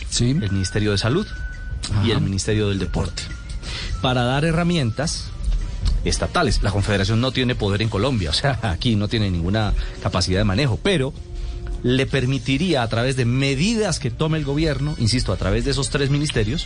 Sí. 0.10 0.30
el 0.32 0.52
Ministerio 0.52 0.92
de 0.92 0.98
Salud 0.98 1.28
y 2.06 2.12
el 2.12 2.22
Ministerio 2.22 2.70
del 2.70 2.80
Deporte, 2.80 3.24
para 4.02 4.24
dar 4.24 4.46
herramientas 4.46 5.26
estatales. 6.06 6.62
La 6.64 6.72
Confederación 6.72 7.20
no 7.22 7.32
tiene 7.32 7.56
poder 7.56 7.82
en 7.82 7.90
Colombia, 7.90 8.30
o 8.30 8.34
sea, 8.34 8.60
aquí 8.64 8.96
no 8.96 9.08
tiene 9.08 9.30
ninguna 9.32 9.74
capacidad 10.02 10.40
de 10.40 10.44
manejo, 10.46 10.80
pero 10.82 11.14
le 11.84 12.06
permitiría 12.06 12.82
a 12.84 12.88
través 12.90 13.16
de 13.16 13.26
medidas 13.26 14.00
que 14.00 14.12
tome 14.12 14.38
el 14.38 14.46
gobierno, 14.46 14.96
insisto, 15.00 15.32
a 15.32 15.38
través 15.38 15.66
de 15.66 15.72
esos 15.72 15.90
tres 15.90 16.10
ministerios, 16.10 16.66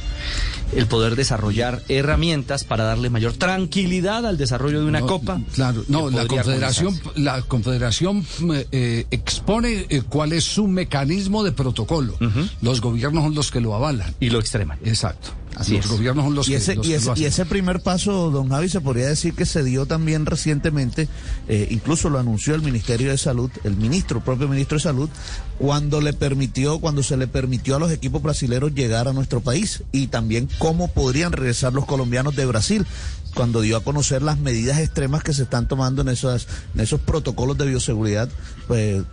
el 0.76 0.88
poder 0.88 1.16
desarrollar 1.16 1.82
herramientas 1.90 2.64
para 2.64 2.84
darle 2.86 3.10
mayor 3.10 3.34
tranquilidad 3.34 4.26
al 4.26 4.38
desarrollo 4.38 4.80
de 4.82 4.86
una 4.88 5.02
No, 5.02 5.08
copa. 5.08 5.40
Claro, 5.54 5.84
no, 5.88 6.10
la 6.10 6.26
Confederación, 6.28 6.94
comenzarse. 6.98 7.20
la 7.22 7.42
Confederación 7.42 8.26
eh, 8.72 9.06
expone 9.12 9.86
eh, 9.90 10.02
cuál 10.08 10.34
es 10.34 10.44
su 10.44 10.68
mecanismo 10.68 11.44
de 11.44 11.52
protocolo. 11.52 12.16
Los 12.62 12.82
gobiernos 12.82 13.24
son 13.24 13.36
los 13.36 13.52
que 13.52 13.62
lo 13.62 13.76
avalan. 13.76 14.14
Y 14.20 14.30
lo 14.30 14.40
extreman. 14.40 14.80
Exacto. 14.86 15.30
Así 15.56 15.76
los 15.76 15.86
es. 15.86 15.92
gobiernos 15.92 16.26
son 16.26 16.36
los 16.36 16.48
y 16.48 16.52
que, 16.52 16.58
ese, 16.58 16.76
los 16.76 16.86
y, 16.86 16.90
que 16.90 16.96
ese, 16.96 17.06
lo 17.06 17.12
y 17.12 17.14
hacen. 17.14 17.28
ese 17.28 17.46
primer 17.46 17.82
paso, 17.82 18.32
don 18.32 18.50
Javi, 18.50 18.70
se 18.70 18.82
podría 18.82 19.08
decir 19.08 19.34
que 19.34 19.46
se 19.46 19.64
dio 19.64 19.86
también 19.86 20.26
recientemente, 20.26 21.08
eh, 21.48 21.68
incluso 21.72 22.10
lo 22.10 22.20
anunció 22.20 22.56
el 22.56 22.62
Ministerio 22.62 23.12
de 23.12 23.18
Salud, 23.18 23.52
el 23.64 23.76
ministro, 23.76 24.22
propio 24.24 24.48
ministro 24.48 24.78
de 24.78 24.84
Salud, 24.84 25.10
cuando 25.58 26.02
le 26.02 26.14
permitió, 26.14 26.80
cuando 26.80 27.04
se 27.04 27.18
le 27.18 27.28
permitió 27.28 27.76
a 27.76 27.80
los 27.80 27.92
equipos 27.92 28.22
brasileños 28.22 28.74
llegar 28.74 29.08
a 29.08 29.14
nuestro 29.14 29.42
país 29.42 29.84
y 29.92 30.08
también 30.08 30.50
cómo 30.58 30.88
podrían 30.88 31.32
regresar 31.32 31.74
los 31.74 31.86
colombianos 31.86 32.36
de 32.36 32.46
Brasil 32.46 32.86
cuando 33.34 33.62
dio 33.62 33.78
a 33.78 33.84
conocer 33.84 34.22
las 34.22 34.40
medidas 34.40 34.80
extremas 34.80 35.24
que 35.24 35.34
se 35.34 35.44
están 35.44 35.68
tomando 35.68 36.02
en 36.02 36.10
esas 36.10 36.48
en 36.76 36.82
esos 36.82 37.00
protocolos 37.00 37.58
de 37.58 37.66
bioseguridad 37.66 38.30
pues, 38.68 39.04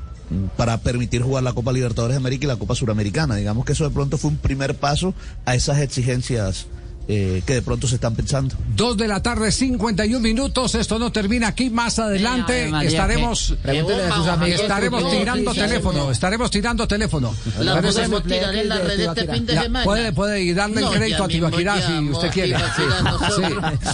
para 0.56 0.78
permitir 0.78 1.22
jugar 1.22 1.42
la 1.42 1.52
Copa 1.52 1.72
Libertadores 1.72 2.14
de 2.14 2.18
América 2.18 2.44
y 2.44 2.48
la 2.48 2.56
Copa 2.56 2.74
Suramericana. 2.74 3.36
Digamos 3.36 3.64
que 3.64 3.72
eso 3.72 3.84
de 3.84 3.90
pronto 3.90 4.18
fue 4.18 4.30
un 4.30 4.36
primer 4.36 4.74
paso 4.74 5.14
a 5.46 5.54
esas 5.54 5.78
exigencias 5.80 6.66
eh, 7.10 7.42
que 7.46 7.54
de 7.54 7.62
pronto 7.62 7.88
se 7.88 7.94
están 7.94 8.14
pensando. 8.14 8.54
Dos 8.76 8.98
de 8.98 9.08
la 9.08 9.22
tarde, 9.22 9.50
51 9.50 10.20
minutos. 10.20 10.74
Esto 10.74 10.98
no 10.98 11.10
termina 11.10 11.48
aquí. 11.48 11.70
Más 11.70 11.98
adelante 11.98 12.68
María, 12.68 12.90
estaremos, 12.90 13.54
¿qué? 13.62 13.68
Pregúntele 13.68 14.02
a 14.04 14.14
sus 14.14 14.26
amigos 14.28 14.60
estaremos 14.60 15.04
que- 15.04 15.16
tirando 15.18 15.52
que- 15.54 15.60
teléfono. 15.60 16.10
Estaremos 16.10 16.50
tirando 16.50 16.86
teléfono. 16.86 17.34
La 17.60 17.80
podemos 17.80 18.22
tirar 18.24 18.54
en 18.54 18.68
la 18.68 18.78
red 18.80 19.00
este 19.00 19.26
fin 19.32 19.46
de 19.46 19.58
semana. 19.58 19.84
puede, 19.86 20.12
puede 20.12 20.42
ir 20.42 20.54
darle 20.54 20.82
No, 20.82 20.92
el 20.92 20.98
crédito 20.98 21.24
a 21.24 21.28
Tibaquirá 21.28 21.80
si 21.86 22.10
usted 22.10 22.30
quiere. 22.30 22.56
Sí. 22.58 23.42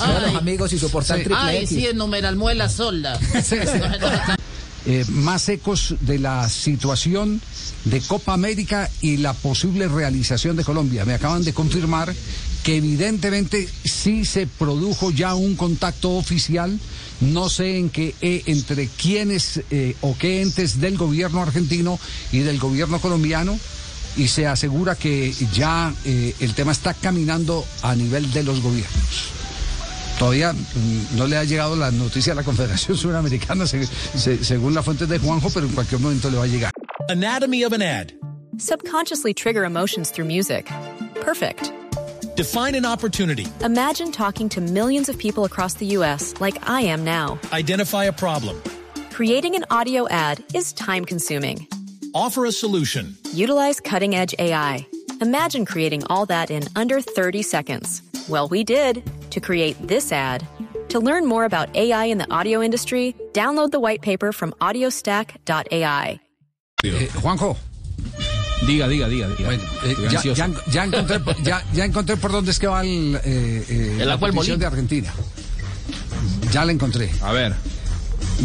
Ay. 0.01 0.35
amigos 0.37 0.73
y 0.73 0.79
soportar 0.81 1.19
Sí. 1.19 1.23
triple 1.25 1.41
Ay, 1.41 1.57
X. 1.59 1.69
sí, 1.69 1.87
en 1.87 1.97
numeral 1.97 2.35
muela 2.35 2.69
solda. 2.69 3.17
Eh, 4.87 5.03
más 5.09 5.49
ecos 5.49 5.95
de 6.01 6.19
la 6.19 6.47
situación 6.51 7.41
de 7.87 8.03
Copa 8.03 8.35
América 8.35 8.91
y 9.01 9.17
la 9.17 9.33
posible 9.33 9.89
realización 9.89 10.57
de 10.57 10.65
Colombia. 10.65 11.07
Me 11.07 11.15
acaban 11.15 11.43
de 11.43 11.55
confirmar 11.55 12.15
que 12.63 12.77
evidentemente 12.77 13.67
sí 13.85 14.27
se 14.27 14.47
produjo 14.47 15.11
ya 15.11 15.35
un 15.37 15.57
contacto 15.57 16.11
oficial, 16.17 16.79
no 17.23 17.49
sé 17.49 17.79
en 17.79 17.89
qué, 17.89 18.15
eh, 18.21 18.43
entre 18.45 18.89
quiénes 18.89 19.63
eh, 19.71 19.97
o 20.03 20.19
qué 20.19 20.43
entes 20.43 20.79
del 20.79 20.99
gobierno 20.99 21.41
argentino 21.41 21.99
y 22.31 22.41
del 22.41 22.59
gobierno 22.59 23.01
colombiano, 23.01 23.59
y 24.19 24.29
se 24.29 24.47
asegura 24.47 24.97
que 24.97 25.35
ya 25.53 25.93
el 26.05 26.55
tema 26.55 26.71
está 26.73 26.95
caminando 26.95 27.65
a 27.83 27.97
nivel 27.97 28.31
de 28.33 28.45
los 28.45 28.61
gobiernos. 28.61 29.44
Todavía 30.19 30.53
mm, 30.53 31.17
no 31.17 31.27
le 31.27 31.37
ha 31.37 31.45
llegado 31.45 31.77
la 31.77 31.91
noticia 31.91 32.33
a 32.33 32.37
la 32.37 32.43
Confederación 32.43 32.97
Suramericana, 33.03 33.67
se- 33.67 33.87
se- 33.87 34.45
según 34.45 34.75
la 34.75 34.83
fuente 34.83 35.07
de 35.07 35.19
Juanjo, 35.19 35.51
pero 35.53 35.67
en 35.67 35.73
cualquier 35.73 36.01
momento 36.01 36.31
le 36.31 36.39
va 36.39 36.45
a 36.45 36.47
llegar. 36.47 36.73
Anatomy 37.09 37.65
of 37.65 37.73
an 37.73 37.83
ad. 37.83 38.13
Subconsciously 38.59 39.35
trigger 39.35 39.65
emotions 39.65 40.11
through 40.11 40.27
music. 40.27 40.67
Perfect. 41.21 41.73
Define 42.37 42.75
an 42.77 42.85
opportunity. 42.87 43.47
Imagine 43.65 44.11
talking 44.13 44.49
to 44.51 44.61
millions 44.61 45.09
of 45.09 45.19
people 45.19 45.45
across 45.45 45.75
the 45.75 45.87
U.S. 45.99 46.35
like 46.41 46.57
I 46.69 46.83
am 46.83 47.05
now. 47.05 47.39
Identify 47.53 48.05
a 48.05 48.13
problem. 48.13 48.61
Creating 49.13 49.55
an 49.57 49.65
audio 49.71 50.09
ad 50.09 50.43
is 50.55 50.73
time 50.73 51.05
consuming. 51.05 51.67
Offer 52.15 52.47
a 52.47 52.53
solution. 52.53 53.17
Utilize 53.33 53.81
cutting 53.81 54.15
edge 54.15 54.35
AI. 54.39 54.87
Imagine 55.21 55.65
creating 55.65 56.03
all 56.09 56.27
that 56.27 56.51
in 56.51 56.63
under 56.77 57.01
30 57.01 57.43
seconds. 57.43 58.03
Well, 58.29 58.49
we 58.49 58.65
did 58.65 59.03
to 59.31 59.41
create 59.41 59.77
this 59.87 60.13
ad. 60.13 60.47
To 60.89 60.99
learn 61.01 61.27
more 61.27 61.45
about 61.45 61.75
AI 61.77 62.07
in 62.07 62.19
the 62.19 62.31
audio 62.33 62.63
industry, 62.63 63.15
download 63.33 63.71
the 63.71 63.81
white 63.81 64.01
paper 64.03 64.33
from 64.33 64.53
audiostack.ai. 64.61 66.21
Eh, 66.85 67.09
Juanjo, 67.23 67.57
Diga, 68.67 68.87
diga, 68.89 69.09
diga. 69.09 69.27
diga. 69.37 69.45
bueno, 69.47 69.63
eh, 69.85 69.95
ya, 70.11 70.23
ya- 70.23 70.49
ya 70.71 70.85
encontré, 70.85 71.21
ya, 71.43 71.63
ya 71.75 71.85
encontré 71.85 72.17
por 72.17 72.31
dónde 72.33 72.51
es 72.51 72.59
que 72.59 72.67
va 72.67 72.83
el, 72.83 73.17
eh, 73.25 73.65
eh, 73.69 73.97
El 74.01 74.09
la 74.09 74.15
Acual 74.15 74.33
petición 74.33 74.59
de 74.59 74.67
Argentina. 74.67 75.13
Ya 76.53 76.65
la 76.65 76.73
encontré. 76.73 77.11
A 77.23 77.33
ver. 77.33 77.55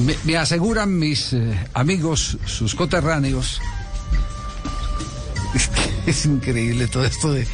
Me, 0.05 0.15
me 0.25 0.35
aseguran 0.37 0.97
mis 0.97 1.33
eh, 1.33 1.57
amigos, 1.73 2.37
sus 2.45 2.75
coterráneos. 2.75 3.61
Es, 5.55 5.67
que 5.67 6.11
es 6.11 6.25
increíble 6.25 6.87
todo 6.87 7.03
esto 7.05 7.33
de. 7.33 7.47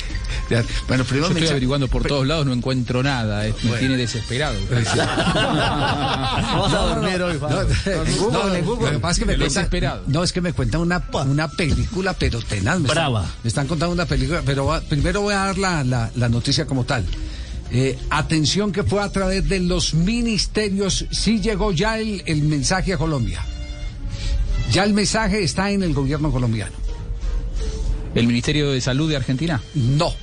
Bueno, 0.88 1.04
Yo 1.04 1.10
primero 1.10 1.28
me 1.30 1.34
estoy 1.34 1.44
echa- 1.44 1.52
averiguando 1.52 1.88
por 1.88 2.04
todos 2.04 2.26
lados, 2.28 2.46
no 2.46 2.54
encuentro 2.54 3.02
nada. 3.04 3.46
eh, 3.48 3.54
Me 3.64 3.72
tiene 3.78 3.98
desesperado. 3.98 4.56
Vamos 5.36 6.74
a 6.74 6.78
dormir 6.78 7.22
hoy, 7.22 7.34
No, 7.34 7.40
Juan. 7.40 7.68
no, 8.32 8.48
lo 8.50 8.80
que 8.92 9.00
pasa 9.00 9.12
es 9.12 9.20
que 9.20 9.26
me 9.26 9.38
cuentan, 9.38 10.02
no 10.08 10.24
es 10.24 10.34
que 10.34 10.42
me 10.42 10.54
cuentan 10.54 10.82
una, 10.82 11.04
una 11.26 11.48
película, 11.48 12.14
pero 12.14 12.40
tenaz. 12.42 12.80
Me 12.80 12.90
Brava. 12.90 13.22
Están, 13.22 13.36
me 13.44 13.48
están 13.48 13.68
contando 13.68 13.94
una 13.94 14.06
película, 14.06 14.42
pero 14.46 14.66
va- 14.66 14.82
primero 14.82 15.22
voy 15.22 15.34
a 15.34 15.38
dar 15.46 15.58
la, 15.58 15.84
la- 15.84 16.12
la 16.16 16.30
noticia 16.30 16.66
como 16.66 16.84
tal. 16.86 17.06
Eh, 17.72 17.98
atención 18.12 18.72
que 18.72 18.84
fue 18.84 19.02
a 19.02 19.12
través 19.12 19.48
de 19.50 19.60
los 19.60 19.94
ministerios, 19.96 21.06
sí 21.12 21.42
llegó 21.42 21.72
ya 21.72 21.98
el, 22.00 22.22
el 22.26 22.44
mensaje 22.44 22.94
a 22.94 22.98
Colombia. 22.98 23.42
Ya 24.72 24.84
el 24.84 24.94
mensaje 24.94 25.44
está 25.44 25.72
en 25.72 25.84
el 25.84 25.94
gobierno 25.94 26.32
colombiano. 26.32 26.74
¿El 28.16 28.28
Ministerio 28.28 28.72
de 28.72 28.82
Salud 28.82 29.10
de 29.10 29.18
Argentina? 29.18 29.62
No. 29.76 30.14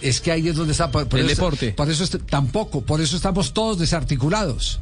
Es 0.00 0.20
que 0.20 0.32
ahí 0.32 0.48
es 0.48 0.56
donde 0.56 0.72
está. 0.72 0.90
Por, 0.90 1.08
por 1.08 1.20
El 1.20 1.26
eso- 1.26 1.34
deporte. 1.42 1.72
Por 1.72 1.90
eso 1.90 2.06
tampoco. 2.28 2.80
Por 2.82 3.00
eso 3.00 3.16
estamos 3.16 3.52
todos 3.54 3.78
desarticulados. 3.78 4.80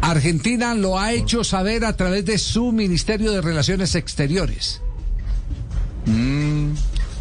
Argentina 0.00 0.74
lo 0.74 0.98
ha 0.98 1.12
hecho 1.12 1.44
saber 1.44 1.84
a 1.84 1.96
través 1.96 2.24
de 2.26 2.36
su 2.38 2.72
Ministerio 2.72 3.32
de 3.32 3.40
Relaciones 3.40 3.94
Exteriores. 3.94 4.80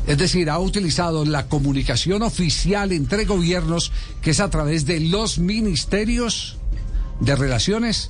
Es 0.05 0.17
decir, 0.17 0.49
ha 0.49 0.59
utilizado 0.59 1.23
la 1.23 1.47
comunicación 1.47 2.23
oficial 2.23 2.91
entre 2.91 3.23
gobiernos, 3.23 3.91
que 4.21 4.31
es 4.31 4.41
a 4.41 4.49
través 4.49 4.85
de 4.85 4.99
los 4.99 5.39
ministerios 5.39 6.57
de 7.21 7.35
relaciones, 7.37 8.09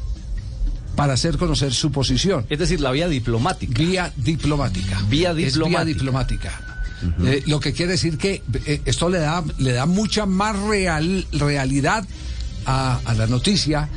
para 0.96 1.14
hacer 1.14 1.38
conocer 1.38 1.74
su 1.74 1.92
posición. 1.92 2.46
Es 2.50 2.60
decir, 2.60 2.80
la 2.82 2.92
vía 2.92 3.08
diplomática. 3.08 3.74
Vía 3.78 4.12
diplomática. 4.18 5.02
Vía 5.10 5.32
Es 5.32 5.36
vía 5.36 5.46
diplomática. 5.48 5.84
diplomática. 5.86 6.62
Eh, 7.26 7.44
lo 7.48 7.60
que 7.60 7.74
quiere 7.74 7.94
decir 7.94 8.18
que 8.18 8.42
eh, 8.66 8.82
esto 8.86 9.10
le 9.10 9.20
da, 9.20 9.44
le 9.58 9.74
da 9.74 9.86
mucha 9.86 10.26
más 10.26 10.58
real, 10.58 11.26
realidad 11.34 12.06
a, 12.66 13.00
a 13.04 13.14
la 13.14 13.28
noticia, 13.28 13.90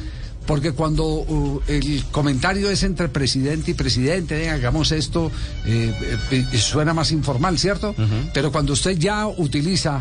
porque 0.45 0.73
cuando 0.73 1.05
uh, 1.07 1.61
el 1.69 2.03
comentario 2.11 2.69
es 2.71 2.83
entre 2.83 3.09
presidente 3.09 3.71
y 3.73 3.75
presidente, 3.75 4.37
"Venga, 4.39 4.55
hagamos 4.55 4.91
esto, 4.91 5.31
eh, 5.67 5.93
eh, 6.33 6.45
eh, 6.53 6.59
suena 6.59 6.95
más 6.95 7.13
informal, 7.13 7.59
¿cierto? 7.59 7.95
Pero 8.35 8.51
cuando 8.51 8.73
usted 8.73 8.99
ya 8.99 9.27
utiliza, 9.29 10.01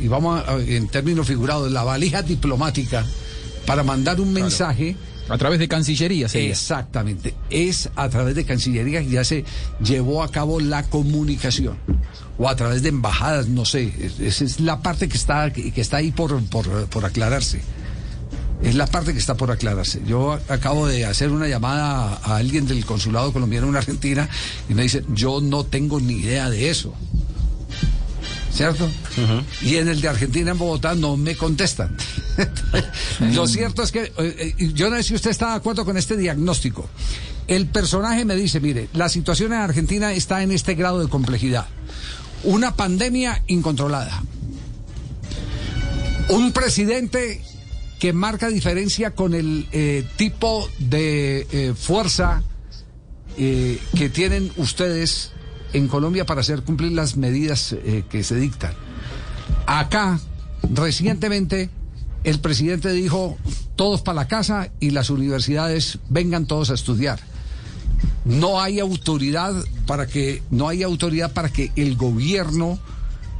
y 0.00 0.08
vamos 0.08 0.42
a- 0.46 0.56
en 0.56 0.88
términos 0.88 1.26
figurados, 1.26 1.70
la 1.70 1.82
valija 1.82 2.22
diplomática 2.22 3.04
para 3.66 3.82
mandar 3.82 4.18
un 4.20 4.32
mensaje, 4.32 4.96
A 5.30 5.38
través 5.38 5.58
de 5.58 5.68
Cancillería 5.68 6.28
sería. 6.28 6.50
Exactamente. 6.50 7.34
Es 7.50 7.88
a 7.96 8.08
través 8.08 8.34
de 8.34 8.44
Cancillería 8.44 9.00
que 9.00 9.08
ya 9.10 9.24
se 9.24 9.44
llevó 9.82 10.22
a 10.22 10.30
cabo 10.30 10.60
la 10.60 10.82
comunicación. 10.82 11.76
O 12.38 12.48
a 12.48 12.56
través 12.56 12.82
de 12.82 12.88
embajadas, 12.88 13.48
no 13.48 13.64
sé. 13.64 13.92
Es- 14.00 14.18
Esa 14.20 14.44
es 14.44 14.60
la 14.60 14.80
parte 14.82 15.08
que 15.08 15.16
está, 15.16 15.52
que 15.52 15.72
está 15.80 15.98
ahí 15.98 16.10
por, 16.10 16.42
por, 16.46 16.66
por 16.86 17.04
aclararse. 17.04 17.60
Es 18.62 18.74
la 18.74 18.86
parte 18.86 19.12
que 19.14 19.18
está 19.18 19.36
por 19.36 19.50
aclararse. 19.50 20.02
Yo 20.06 20.38
acabo 20.48 20.86
de 20.86 21.06
hacer 21.06 21.30
una 21.30 21.48
llamada 21.48 22.18
a 22.22 22.36
alguien 22.36 22.66
del 22.66 22.84
consulado 22.84 23.32
colombiano 23.32 23.68
en 23.68 23.76
Argentina 23.76 24.28
y 24.68 24.74
me 24.74 24.82
dice, 24.82 25.02
yo 25.14 25.40
no 25.40 25.64
tengo 25.64 25.98
ni 26.00 26.14
idea 26.14 26.50
de 26.50 26.68
eso. 26.70 26.92
¿Cierto? 28.52 28.90
Y 29.62 29.76
en 29.76 29.88
el 29.88 30.00
de 30.00 30.08
Argentina, 30.08 30.50
en 30.50 30.58
Bogotá, 30.58 30.94
no 30.94 31.16
me 31.16 31.36
contestan. 31.36 31.96
Lo 33.32 33.46
cierto 33.46 33.82
es 33.82 33.92
que, 33.92 34.04
eh, 34.04 34.12
eh, 34.58 34.72
yo 34.74 34.90
no 34.90 34.96
sé 34.96 35.04
si 35.04 35.14
usted 35.14 35.30
está 35.30 35.50
de 35.50 35.56
acuerdo 35.56 35.84
con 35.84 35.96
este 35.96 36.16
diagnóstico. 36.16 36.88
El 37.46 37.66
personaje 37.66 38.24
me 38.24 38.34
dice, 38.34 38.60
mire, 38.60 38.88
la 38.92 39.08
situación 39.08 39.52
en 39.52 39.60
Argentina 39.60 40.12
está 40.12 40.42
en 40.42 40.50
este 40.50 40.74
grado 40.74 41.00
de 41.00 41.08
complejidad. 41.08 41.66
Una 42.42 42.74
pandemia 42.74 43.42
incontrolada. 43.46 44.22
Un 46.28 46.52
presidente 46.52 47.42
que 47.98 48.12
marca 48.12 48.48
diferencia 48.48 49.12
con 49.12 49.34
el 49.34 49.66
eh, 49.72 50.04
tipo 50.16 50.68
de 50.78 51.46
eh, 51.52 51.74
fuerza 51.76 52.42
que 53.36 54.10
tienen 54.12 54.52
ustedes 54.56 55.32
en 55.72 55.88
Colombia 55.88 56.26
para 56.26 56.40
hacer 56.40 56.62
cumplir 56.62 56.92
las 56.92 57.16
medidas 57.16 57.72
eh, 57.72 58.04
que 58.10 58.24
se 58.24 58.36
dictan. 58.36 58.72
Acá, 59.66 60.18
recientemente, 60.74 61.70
el 62.24 62.40
presidente 62.40 62.92
dijo, 62.92 63.38
todos 63.76 64.02
para 64.02 64.16
la 64.16 64.28
casa 64.28 64.70
y 64.80 64.90
las 64.90 65.10
universidades 65.10 65.98
vengan 66.08 66.46
todos 66.46 66.70
a 66.70 66.74
estudiar. 66.74 67.20
No 68.24 68.60
hay 68.60 68.80
autoridad 68.80 69.54
para 69.86 70.06
que, 70.06 70.42
no 70.50 70.68
hay 70.68 70.82
autoridad 70.82 71.32
para 71.32 71.48
que 71.48 71.72
el 71.76 71.96
gobierno, 71.96 72.78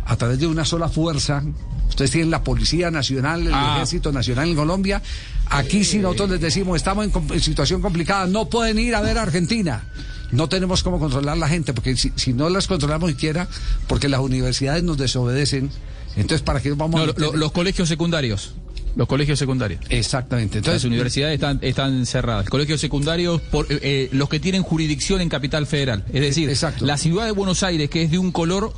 a 0.06 0.16
través 0.16 0.38
de 0.38 0.46
una 0.46 0.64
sola 0.64 0.88
fuerza, 0.88 1.42
ustedes 1.88 2.12
tienen 2.12 2.30
la 2.30 2.42
Policía 2.42 2.90
Nacional, 2.90 3.46
el 3.46 3.52
Ah. 3.54 3.74
Ejército 3.76 4.12
Nacional 4.12 4.48
en 4.48 4.56
Colombia, 4.56 5.02
aquí 5.50 5.84
si 5.84 5.98
nosotros 5.98 6.30
les 6.30 6.40
decimos, 6.40 6.76
estamos 6.76 7.04
en, 7.04 7.12
en 7.34 7.40
situación 7.40 7.82
complicada, 7.82 8.26
no 8.26 8.48
pueden 8.48 8.78
ir 8.78 8.94
a 8.94 9.00
ver 9.02 9.18
a 9.18 9.22
Argentina. 9.22 9.89
No 10.32 10.48
tenemos 10.48 10.82
cómo 10.82 10.98
controlar 10.98 11.36
la 11.38 11.48
gente, 11.48 11.72
porque 11.74 11.96
si, 11.96 12.12
si 12.16 12.32
no 12.32 12.48
las 12.50 12.66
controlamos 12.66 13.10
siquiera, 13.10 13.48
porque 13.88 14.08
las 14.08 14.20
universidades 14.20 14.82
nos 14.84 14.96
desobedecen, 14.98 15.70
entonces 16.16 16.42
¿para 16.42 16.60
qué 16.60 16.70
vamos 16.72 16.96
No, 16.98 17.02
a 17.04 17.06
lo- 17.06 17.12
meter- 17.14 17.30
lo- 17.32 17.36
los 17.36 17.52
colegios 17.52 17.88
secundarios. 17.88 18.54
Los 18.96 19.06
colegios 19.08 19.38
secundarios. 19.38 19.80
Exactamente. 19.88 20.56
Las 20.58 20.66
Entonces, 20.66 20.84
universidades 20.84 21.34
están, 21.34 21.58
están 21.62 22.06
cerradas. 22.06 22.48
Colegios 22.48 22.80
secundarios, 22.80 23.40
por, 23.40 23.66
eh, 23.72 23.78
eh, 23.82 24.08
los 24.12 24.28
que 24.28 24.40
tienen 24.40 24.62
jurisdicción 24.62 25.20
en 25.20 25.28
Capital 25.28 25.66
Federal. 25.66 26.04
Es 26.12 26.20
decir, 26.20 26.48
Exacto. 26.48 26.84
la 26.86 26.96
ciudad 26.96 27.24
de 27.26 27.32
Buenos 27.32 27.62
Aires, 27.62 27.88
que 27.90 28.02
es 28.02 28.10
de 28.10 28.18
un 28.18 28.32
color 28.32 28.72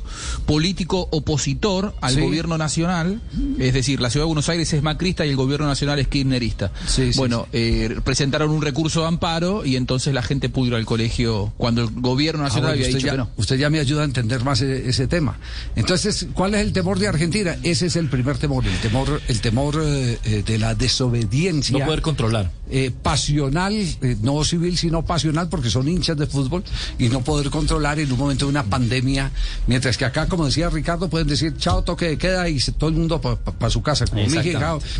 político 0.45 1.07
opositor 1.11 1.93
al 2.01 2.15
Sí. 2.15 2.21
gobierno 2.21 2.57
nacional, 2.57 3.21
es 3.59 3.73
decir, 3.73 3.99
la 4.01 4.09
ciudad 4.09 4.23
de 4.25 4.27
Buenos 4.27 4.49
Aires 4.49 4.71
es 4.73 4.83
macrista 4.83 5.25
y 5.25 5.29
el 5.29 5.35
gobierno 5.35 5.67
nacional 5.67 5.99
es 5.99 6.07
kirchnerista. 6.07 6.71
Sí, 6.87 7.13
sí, 7.13 7.17
bueno, 7.17 7.47
eh, 7.53 7.97
presentaron 8.03 8.49
un 8.51 8.61
recurso 8.61 9.01
de 9.01 9.07
amparo 9.07 9.65
y 9.65 9.75
entonces 9.75 10.13
la 10.13 10.21
gente 10.23 10.49
pudo 10.49 10.67
ir 10.67 10.75
al 10.75 10.85
colegio 10.85 11.53
cuando 11.57 11.81
el 11.83 11.89
gobierno 11.91 12.41
Ah, 12.43 12.47
nacional 12.47 12.71
bueno, 12.71 12.73
había 12.73 12.87
usted, 12.87 12.97
dicho 12.97 13.05
ya, 13.07 13.11
que 13.13 13.17
no. 13.17 13.29
usted 13.37 13.57
ya 13.57 13.69
me 13.69 13.79
ayuda 13.79 14.01
a 14.01 14.05
entender 14.05 14.43
más 14.43 14.61
e- 14.61 14.89
ese, 14.89 15.07
tema. 15.07 15.37
Entonces, 15.75 16.27
¿cuál 16.33 16.55
es 16.55 16.61
el 16.61 16.73
temor 16.73 16.99
de 16.99 17.07
Argentina? 17.07 17.55
Ese 17.63 17.87
es 17.87 17.95
el 17.95 18.09
primer 18.09 18.37
temor, 18.37 18.65
el 18.65 18.77
temor, 18.79 19.21
el 19.27 19.41
temor 19.41 19.81
eh, 19.83 20.02
eh, 20.23 20.43
de 20.45 20.57
la 20.57 20.75
desobediencia. 20.75 21.77
No 21.77 21.85
poder 21.85 22.01
controlar. 22.01 22.51
eh, 22.69 22.91
pasional, 23.03 23.73
eh, 23.73 24.17
no 24.21 24.43
civil, 24.43 24.77
sino 24.77 25.03
pasional, 25.05 25.47
porque 25.49 25.69
son 25.69 25.87
hinchas 25.87 26.17
de 26.17 26.27
fútbol, 26.27 26.63
y 26.97 27.09
no 27.09 27.21
poder 27.21 27.49
controlar 27.49 27.99
en 27.99 28.11
un 28.11 28.17
momento 28.17 28.45
de 28.45 28.49
una 28.51 28.63
pandemia, 28.63 29.31
mientras 29.67 29.97
que 29.97 30.05
acá, 30.05 30.27
como 30.27 30.45
decía 30.45 30.69
Ricardo, 30.69 31.09
pueden 31.09 31.27
decir, 31.27 31.55
chao, 31.57 31.83
toque 31.83 32.07
de 32.07 32.17
queda, 32.17 32.49
y 32.49 32.59
todo 32.59 32.89
el 32.89 32.95
mundo 32.95 33.21
para 33.21 33.69
su 33.69 33.81
casa, 33.81 34.05
como 34.07 34.25
Mickey, 34.25 34.55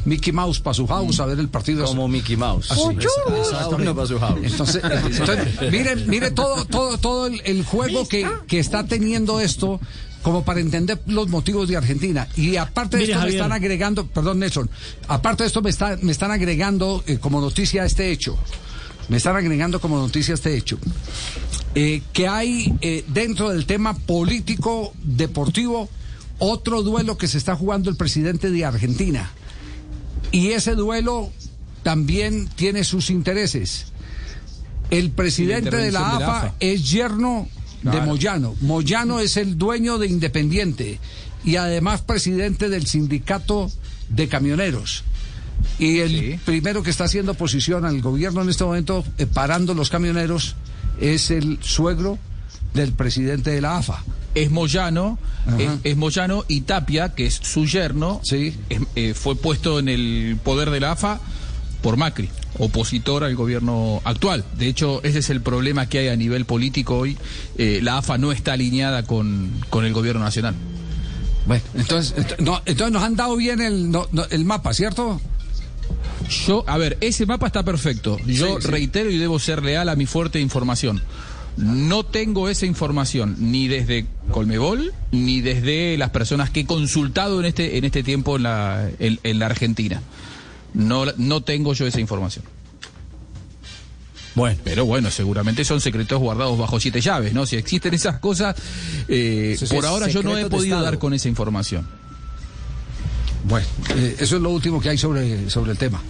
Mickey 0.05 0.33
Mouse 0.33 0.59
para 0.59 0.73
su 0.73 0.87
house, 0.87 1.19
a 1.19 1.25
ver 1.25 1.39
el 1.39 1.49
partido. 1.49 1.85
Como 1.85 2.07
Mickey 2.07 2.37
Mouse. 2.37 2.71
Así, 2.71 2.81
uno 2.81 3.95
para 3.95 4.07
su 4.07 4.19
house. 4.19 4.39
entonces, 4.43 4.81
entonces, 5.05 5.71
mire, 5.71 5.95
mire 5.95 6.31
todo, 6.31 6.65
todo, 6.65 6.97
todo 6.97 7.27
el, 7.27 7.41
el 7.45 7.63
juego 7.63 8.07
que, 8.07 8.29
que 8.47 8.59
está 8.59 8.85
teniendo 8.85 9.39
esto 9.39 9.79
como 10.23 10.43
para 10.43 10.61
entender 10.61 10.99
los 11.05 11.27
motivos 11.27 11.67
de 11.67 11.77
Argentina. 11.77 12.27
Y 12.35 12.55
aparte 12.55 12.97
de 12.97 13.03
Mire, 13.03 13.13
esto 13.13 13.25
me 13.25 13.31
están 13.31 13.51
agregando, 13.51 14.07
perdón 14.07 14.39
Nelson, 14.39 14.69
aparte 15.07 15.43
de 15.43 15.47
esto 15.47 15.61
me, 15.61 15.69
está, 15.69 15.97
me 16.01 16.11
están 16.11 16.31
agregando 16.31 17.03
eh, 17.05 17.17
como 17.19 17.39
noticia 17.41 17.85
este 17.85 18.11
hecho. 18.11 18.37
Me 19.09 19.17
están 19.17 19.35
agregando 19.35 19.81
como 19.81 19.97
noticia 19.97 20.33
este 20.33 20.55
hecho. 20.55 20.79
Eh, 21.75 22.01
que 22.13 22.27
hay 22.27 22.73
eh, 22.81 23.03
dentro 23.09 23.49
del 23.49 23.65
tema 23.65 23.95
político, 23.95 24.93
deportivo, 25.03 25.89
otro 26.39 26.83
duelo 26.83 27.17
que 27.17 27.27
se 27.27 27.37
está 27.37 27.55
jugando 27.55 27.89
el 27.89 27.97
presidente 27.97 28.49
de 28.49 28.63
Argentina. 28.63 29.29
Y 30.31 30.51
ese 30.51 30.73
duelo 30.75 31.31
también 31.83 32.47
tiene 32.55 32.85
sus 32.85 33.09
intereses. 33.09 33.87
El 34.89 35.11
presidente 35.11 35.75
de 35.75 35.91
la 35.91 35.99
intervención 35.99 36.19
de 36.19 36.25
la 36.25 36.27
AFA 36.27 36.47
AFA. 36.47 36.55
es 36.61 36.89
yerno 36.89 37.49
de. 37.91 38.01
Moyano. 38.01 38.55
Moyano 38.61 39.19
es 39.19 39.37
el 39.37 39.57
dueño 39.57 39.97
de 39.97 40.07
Independiente 40.07 40.99
y 41.43 41.57
además 41.57 42.01
presidente 42.01 42.69
del 42.69 42.87
sindicato 42.87 43.71
de 44.09 44.27
camioneros. 44.27 45.03
Y 45.79 45.99
el 45.99 46.09
Sí. 46.19 46.39
primero 46.45 46.83
que 46.83 46.89
está 46.89 47.05
haciendo 47.05 47.33
oposición 47.33 47.85
al 47.85 48.01
gobierno 48.01 48.41
en 48.41 48.49
este 48.49 48.63
momento, 48.63 49.03
eh, 49.17 49.25
parando 49.25 49.73
los 49.73 49.89
camioneros, 49.89 50.55
es 50.99 51.31
el 51.31 51.59
suegro 51.61 52.17
del 52.73 52.91
presidente 52.93 53.51
de 53.51 53.61
la 53.61 53.77
AFA. 53.77 54.03
es 54.35 54.49
Moyano, 54.49 55.19
es, 55.59 55.69
es 55.83 55.95
Moyano 55.95 56.43
y 56.47 56.61
Tapia, 56.61 57.13
que 57.13 57.27
es 57.27 57.35
su 57.35 57.67
yerno, 57.67 58.19
Sí. 58.23 58.55
es- 58.69 58.81
eh, 58.95 59.13
fue 59.13 59.35
puesto 59.35 59.77
en 59.77 59.89
el 59.89 60.39
poder 60.43 60.71
de 60.71 60.79
la 60.79 60.93
AFA 60.93 61.19
por 61.83 61.97
Macri, 61.97 62.31
opositor 62.59 63.23
al 63.23 63.35
gobierno 63.35 64.01
actual. 64.03 64.45
De 64.57 64.67
hecho, 64.67 65.01
ese 65.03 65.19
es 65.19 65.29
el 65.29 65.41
problema 65.41 65.87
que 65.87 65.99
hay 65.99 66.07
a 66.09 66.15
nivel 66.15 66.45
político 66.45 66.97
hoy. 66.97 67.17
Eh, 67.57 67.79
la 67.81 67.97
AFA 67.97 68.17
no 68.17 68.31
está 68.31 68.53
alineada 68.53 69.03
con, 69.03 69.51
con 69.69 69.85
el 69.85 69.93
gobierno 69.93 70.21
nacional. 70.23 70.55
Bueno, 71.45 71.63
entonces, 71.75 72.15
ent- 72.15 72.39
no, 72.39 72.61
entonces 72.65 72.93
nos 72.93 73.03
han 73.03 73.15
dado 73.15 73.35
bien 73.35 73.59
el, 73.61 73.91
no- 73.91 74.07
no- 74.11 74.25
el 74.29 74.45
mapa, 74.45 74.73
¿cierto? 74.73 75.19
Yo, 76.47 76.63
a 76.67 76.77
ver, 76.77 76.97
ese 77.01 77.25
mapa 77.25 77.47
está 77.47 77.63
perfecto. 77.63 78.17
Yo 78.25 78.55
Sí, 78.57 78.61
sí. 78.61 78.67
reitero 78.69 79.09
y 79.09 79.17
debo 79.17 79.39
ser 79.39 79.61
leal 79.63 79.89
a 79.89 79.95
mi 79.95 80.05
fuerte 80.05 80.39
información. 80.39 81.01
No 81.57 82.03
tengo 82.03 82.49
esa 82.49 82.65
información 82.65 83.35
ni 83.39 83.67
desde 83.67 84.07
Colmebol 84.31 84.91
ni 85.11 85.41
desde 85.41 85.97
las 85.97 86.09
personas 86.09 86.49
que 86.49 86.61
he 86.61 86.65
consultado 86.65 87.39
en 87.39 87.45
este 87.45 87.77
en 87.77 87.83
este 87.83 88.01
tiempo 88.01 88.37
en 88.37 88.43
la 88.43 88.89
en, 88.97 89.19
en 89.21 89.37
la 89.39 89.45
Argentina. 89.47 90.01
No 90.73 91.05
no 91.17 91.41
tengo 91.41 91.73
yo 91.73 91.85
esa 91.87 91.99
información. 91.99 92.45
Bueno. 94.35 94.59
Pero 94.63 94.85
bueno, 94.85 95.11
seguramente 95.11 95.63
son 95.63 95.79
secretos 95.79 96.19
guardados 96.19 96.57
bajo 96.57 96.79
siete 96.79 97.01
llaves, 97.01 97.33
¿no? 97.33 97.45
Si 97.45 97.55
existen 97.55 97.93
esas 97.93 98.19
cosas, 98.19 98.55
eh, 99.07 99.57
por 99.69 99.85
ahora 99.85 100.07
yo 100.07 100.23
no 100.23 100.37
he 100.37 100.49
podido 100.49 100.81
dar 100.81 100.97
con 100.97 101.13
esa 101.13 101.27
información. 101.29 101.87
Bueno, 103.43 103.67
eh, 103.95 104.15
eso 104.19 104.37
es 104.37 104.41
lo 104.41 104.49
último 104.49 104.79
que 104.79 104.89
hay 104.89 104.97
sobre, 104.97 105.49
sobre 105.49 105.71
el 105.71 105.77
tema. 105.77 106.01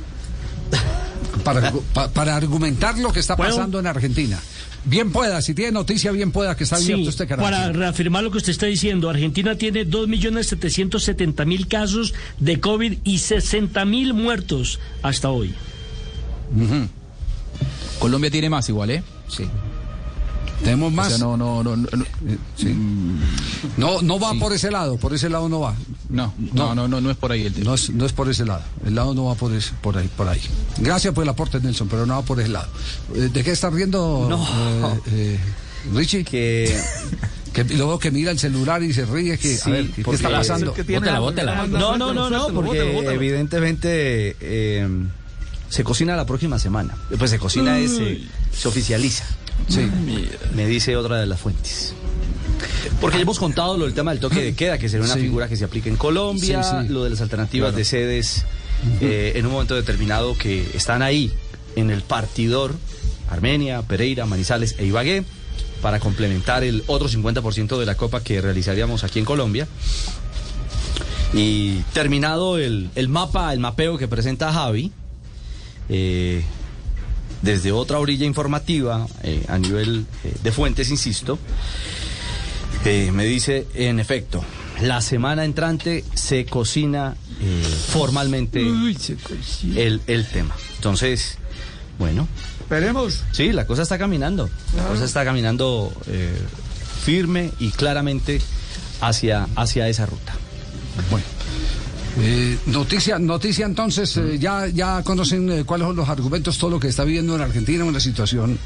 Para, 1.43 1.71
para 2.13 2.35
argumentar 2.35 2.97
lo 2.97 3.11
que 3.11 3.19
está 3.19 3.35
¿Puedo? 3.35 3.51
pasando 3.51 3.79
en 3.79 3.87
Argentina. 3.87 4.39
Bien 4.85 5.11
pueda, 5.13 5.41
si 5.41 5.53
tiene 5.53 5.71
noticia, 5.71 6.11
bien 6.11 6.31
pueda 6.31 6.57
que 6.57 6.65
está 6.65 6.75
abierto 6.75 7.03
Sí, 7.03 7.07
este 7.09 7.25
canal. 7.25 7.43
para 7.45 7.71
reafirmar 7.71 8.21
lo 8.23 8.31
que 8.31 8.37
usted 8.39 8.51
está 8.51 8.65
diciendo, 8.65 9.09
Argentina 9.09 9.55
tiene 9.57 9.85
2.770.000 9.87 11.67
casos 11.69 12.13
de 12.39 12.59
COVID 12.59 12.97
y 13.05 13.15
60.000 13.15 14.13
muertos 14.13 14.79
hasta 15.01 15.29
hoy. 15.29 15.53
Colombia 17.99 18.29
tiene 18.29 18.49
más 18.49 18.67
igual, 18.69 18.91
¿eh? 18.91 19.03
Sí. 19.29 19.45
Tenemos 20.63 20.87
O 20.87 20.95
más. 20.95 21.09
sea, 21.09 21.17
no, 21.17 21.35
no, 21.37 21.63
no, 21.63 21.75
no, 21.75 21.87
no, 21.91 22.05
Sí. 22.55 22.75
No, 23.77 24.01
no 24.01 24.19
va 24.19 24.33
por 24.35 24.53
ese 24.53 24.71
lado, 24.71 24.97
por 24.97 25.13
ese 25.13 25.29
lado 25.29 25.49
no 25.49 25.59
va. 25.59 25.75
no, 26.09 26.33
no, 26.53 26.73
no, 26.75 26.87
no, 26.87 27.01
no 27.01 27.11
es 27.11 27.17
por 27.17 27.31
ahí 27.31 27.45
el 27.45 27.53
tema. 27.53 27.65
No 27.65 27.73
es, 27.75 27.89
no 27.89 28.05
es 28.05 28.13
por 28.13 28.29
ese 28.29 28.45
lado. 28.45 28.61
El 28.85 28.95
lado 28.95 29.13
no 29.13 29.25
va 29.25 29.35
por, 29.35 29.53
ese- 29.53 29.73
por 29.81 29.97
ahí, 29.97 30.09
por 30.15 30.27
ahí. 30.27 30.39
Gracias 30.77 31.13
por 31.13 31.23
el 31.23 31.29
aporte, 31.29 31.59
Nelson, 31.59 31.87
pero 31.89 32.05
no 32.05 32.15
va 32.15 32.21
por 32.21 32.39
ese 32.39 32.49
lado. 32.49 32.67
Eh, 33.15 33.29
¿De 33.33 33.43
qué 33.43 33.51
está 33.51 33.69
riendo 33.69 34.27
No. 34.29 34.43
eh, 34.47 34.99
eh, 35.11 35.39
Richie? 35.93 36.23
Que 36.23 36.77
Que 37.53 37.63
luego 37.65 37.99
que 37.99 38.09
mira 38.09 38.31
el 38.31 38.39
celular 38.39 38.81
y 38.81 38.93
se 38.93 39.05
ríe. 39.05 39.37
Que, 39.37 39.59
a 39.63 39.69
ver, 39.69 39.91
¿qué, 39.91 40.01
está 40.01 40.29
pasando? 40.29 40.73
Bótela, 40.73 41.19
bótela. 41.19 41.67
No, 41.67 41.97
no, 41.97 42.13
no, 42.13 42.29
no, 42.29 42.47
porque 42.53 42.79
evidentemente 43.13 44.35
eh, 44.39 44.87
se 45.69 45.83
cocina 45.83 46.15
la 46.15 46.25
próxima 46.25 46.57
semana. 46.57 46.95
Pues 47.17 47.29
se 47.31 47.37
cocina 47.39 47.77
es, 47.79 47.91
eh, 47.99 48.23
se 48.51 48.67
oficializa. 48.67 49.25
Sí. 49.67 49.89
Me 50.55 50.65
dice 50.67 50.95
otra 50.97 51.17
de 51.19 51.25
las 51.25 51.39
fuentes. 51.39 51.93
Porque 53.01 53.17
ya 53.17 53.23
hemos 53.23 53.39
contado 53.39 53.77
lo 53.77 53.85
del 53.85 53.93
tema 53.93 54.11
del 54.11 54.19
toque 54.19 54.41
de 54.41 54.53
queda, 54.55 54.77
que 54.77 54.87
sería 54.89 55.05
una 55.05 55.15
Sí. 55.15 55.21
figura 55.21 55.47
que 55.47 55.55
se 55.57 55.65
aplica 55.65 55.89
en 55.89 55.95
Colombia, 55.97 56.63
Sí, 56.63 56.87
lo 56.89 57.03
de 57.03 57.09
las 57.11 57.21
alternativas 57.21 57.69
Claro. 57.69 57.77
de 57.77 57.85
sedes 57.85 58.45
eh, 59.01 59.33
en 59.35 59.45
un 59.45 59.53
momento 59.53 59.75
determinado 59.75 60.37
que 60.37 60.65
están 60.73 61.01
ahí 61.01 61.31
en 61.75 61.89
el 61.89 62.01
partidor 62.01 62.75
Armenia, 63.29 63.81
Pereira, 63.81 64.25
Manizales 64.25 64.75
e 64.77 64.85
Ibagué 64.85 65.23
para 65.81 65.99
complementar 65.99 66.63
el 66.63 66.83
otro 66.87 67.07
50% 67.09 67.79
de 67.79 67.85
la 67.85 67.95
copa 67.95 68.21
que 68.21 68.41
realizaríamos 68.41 69.03
aquí 69.03 69.19
en 69.19 69.25
Colombia. 69.25 69.67
Y 71.33 71.77
terminado 71.93 72.57
el, 72.59 72.89
el 72.95 73.09
mapa, 73.09 73.51
el 73.53 73.59
mapeo 73.59 73.97
que 73.97 74.07
presenta 74.07 74.53
Javi, 74.53 74.91
eh, 75.89 76.43
desde 77.43 77.71
otra 77.71 77.99
orilla 77.99 78.25
informativa, 78.25 79.05
eh, 79.21 79.45
a 79.47 79.59
nivel 79.59 80.07
eh, 80.23 80.33
de 80.41 80.51
fuentes, 80.51 80.89
insisto, 80.89 81.37
eh, 82.85 83.11
me 83.13 83.25
dice, 83.25 83.67
en 83.75 83.99
efecto, 83.99 84.43
la 84.81 85.01
semana 85.01 85.45
entrante 85.45 86.03
se 86.15 86.45
cocina 86.45 87.15
eh, 87.41 87.63
formalmente 87.89 88.59
el, 88.59 90.01
el 90.07 90.25
tema. 90.27 90.55
Entonces, 90.77 91.37
bueno. 91.99 92.27
Esperemos. 92.61 93.23
Sí, 93.33 93.51
la 93.51 93.67
cosa 93.67 93.83
está 93.83 93.97
caminando. 93.97 94.49
La 94.75 94.85
cosa 94.87 95.05
está 95.05 95.23
caminando 95.23 95.93
eh, 96.07 96.33
firme 97.03 97.51
y 97.59 97.69
claramente 97.71 98.41
hacia, 99.01 99.47
hacia 99.55 99.87
esa 99.89 100.05
ruta. 100.05 100.33
Bueno. 101.11 101.25
Eh, 102.19 102.57
noticia, 102.67 103.17
noticia 103.17 103.65
entonces, 103.65 104.15
eh, 104.17 104.37
ya, 104.37 104.67
ya 104.67 105.01
conocen 105.03 105.49
eh, 105.51 105.63
cuáles 105.65 105.87
son 105.87 105.95
los 105.95 106.07
argumentos, 106.07 106.57
todo 106.59 106.69
lo 106.69 106.79
que 106.79 106.87
está 106.89 107.03
viviendo 107.03 107.35
en 107.35 107.41
Argentina, 107.41 107.83
una 107.85 107.99
situación 107.99 108.59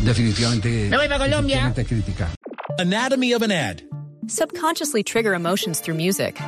definitivamente, 0.00 0.88
Me 0.88 0.96
voy 0.96 1.08
pa' 1.08 1.18
Colombia. 1.18 1.68
definitivamente 1.74 1.84
crítica. 1.84 2.28
Anatomy 2.78 3.32
of 3.34 3.42
an 3.42 3.50
ad. 3.50 3.82
Subconsciously 4.28 5.02
trigger 5.02 5.34
emotions 5.34 5.80
through 5.80 5.96
music. 5.96 6.38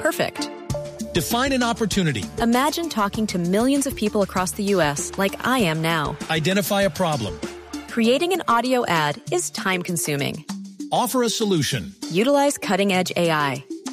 Perfect. 0.00 0.48
Define 1.14 1.52
an 1.52 1.62
opportunity. 1.62 2.24
Imagine 2.42 2.88
talking 2.88 3.26
to 3.28 3.38
millions 3.38 3.86
of 3.86 3.94
people 3.94 4.22
across 4.22 4.52
the 4.52 4.64
U.S. 4.74 5.12
like 5.16 5.36
I 5.46 5.60
am 5.60 5.80
now. 5.80 6.16
Identify 6.28 6.82
a 6.82 6.90
problem. 6.90 7.38
Creating 7.88 8.32
an 8.32 8.42
audio 8.48 8.84
ad 8.86 9.20
is 9.30 9.50
time 9.50 9.82
consuming. 9.82 10.44
Offer 10.90 11.22
a 11.22 11.28
solution. 11.28 11.92
Utilize 12.10 12.58
cutting 12.58 12.92
edge 12.92 13.12
AI. 13.16 13.64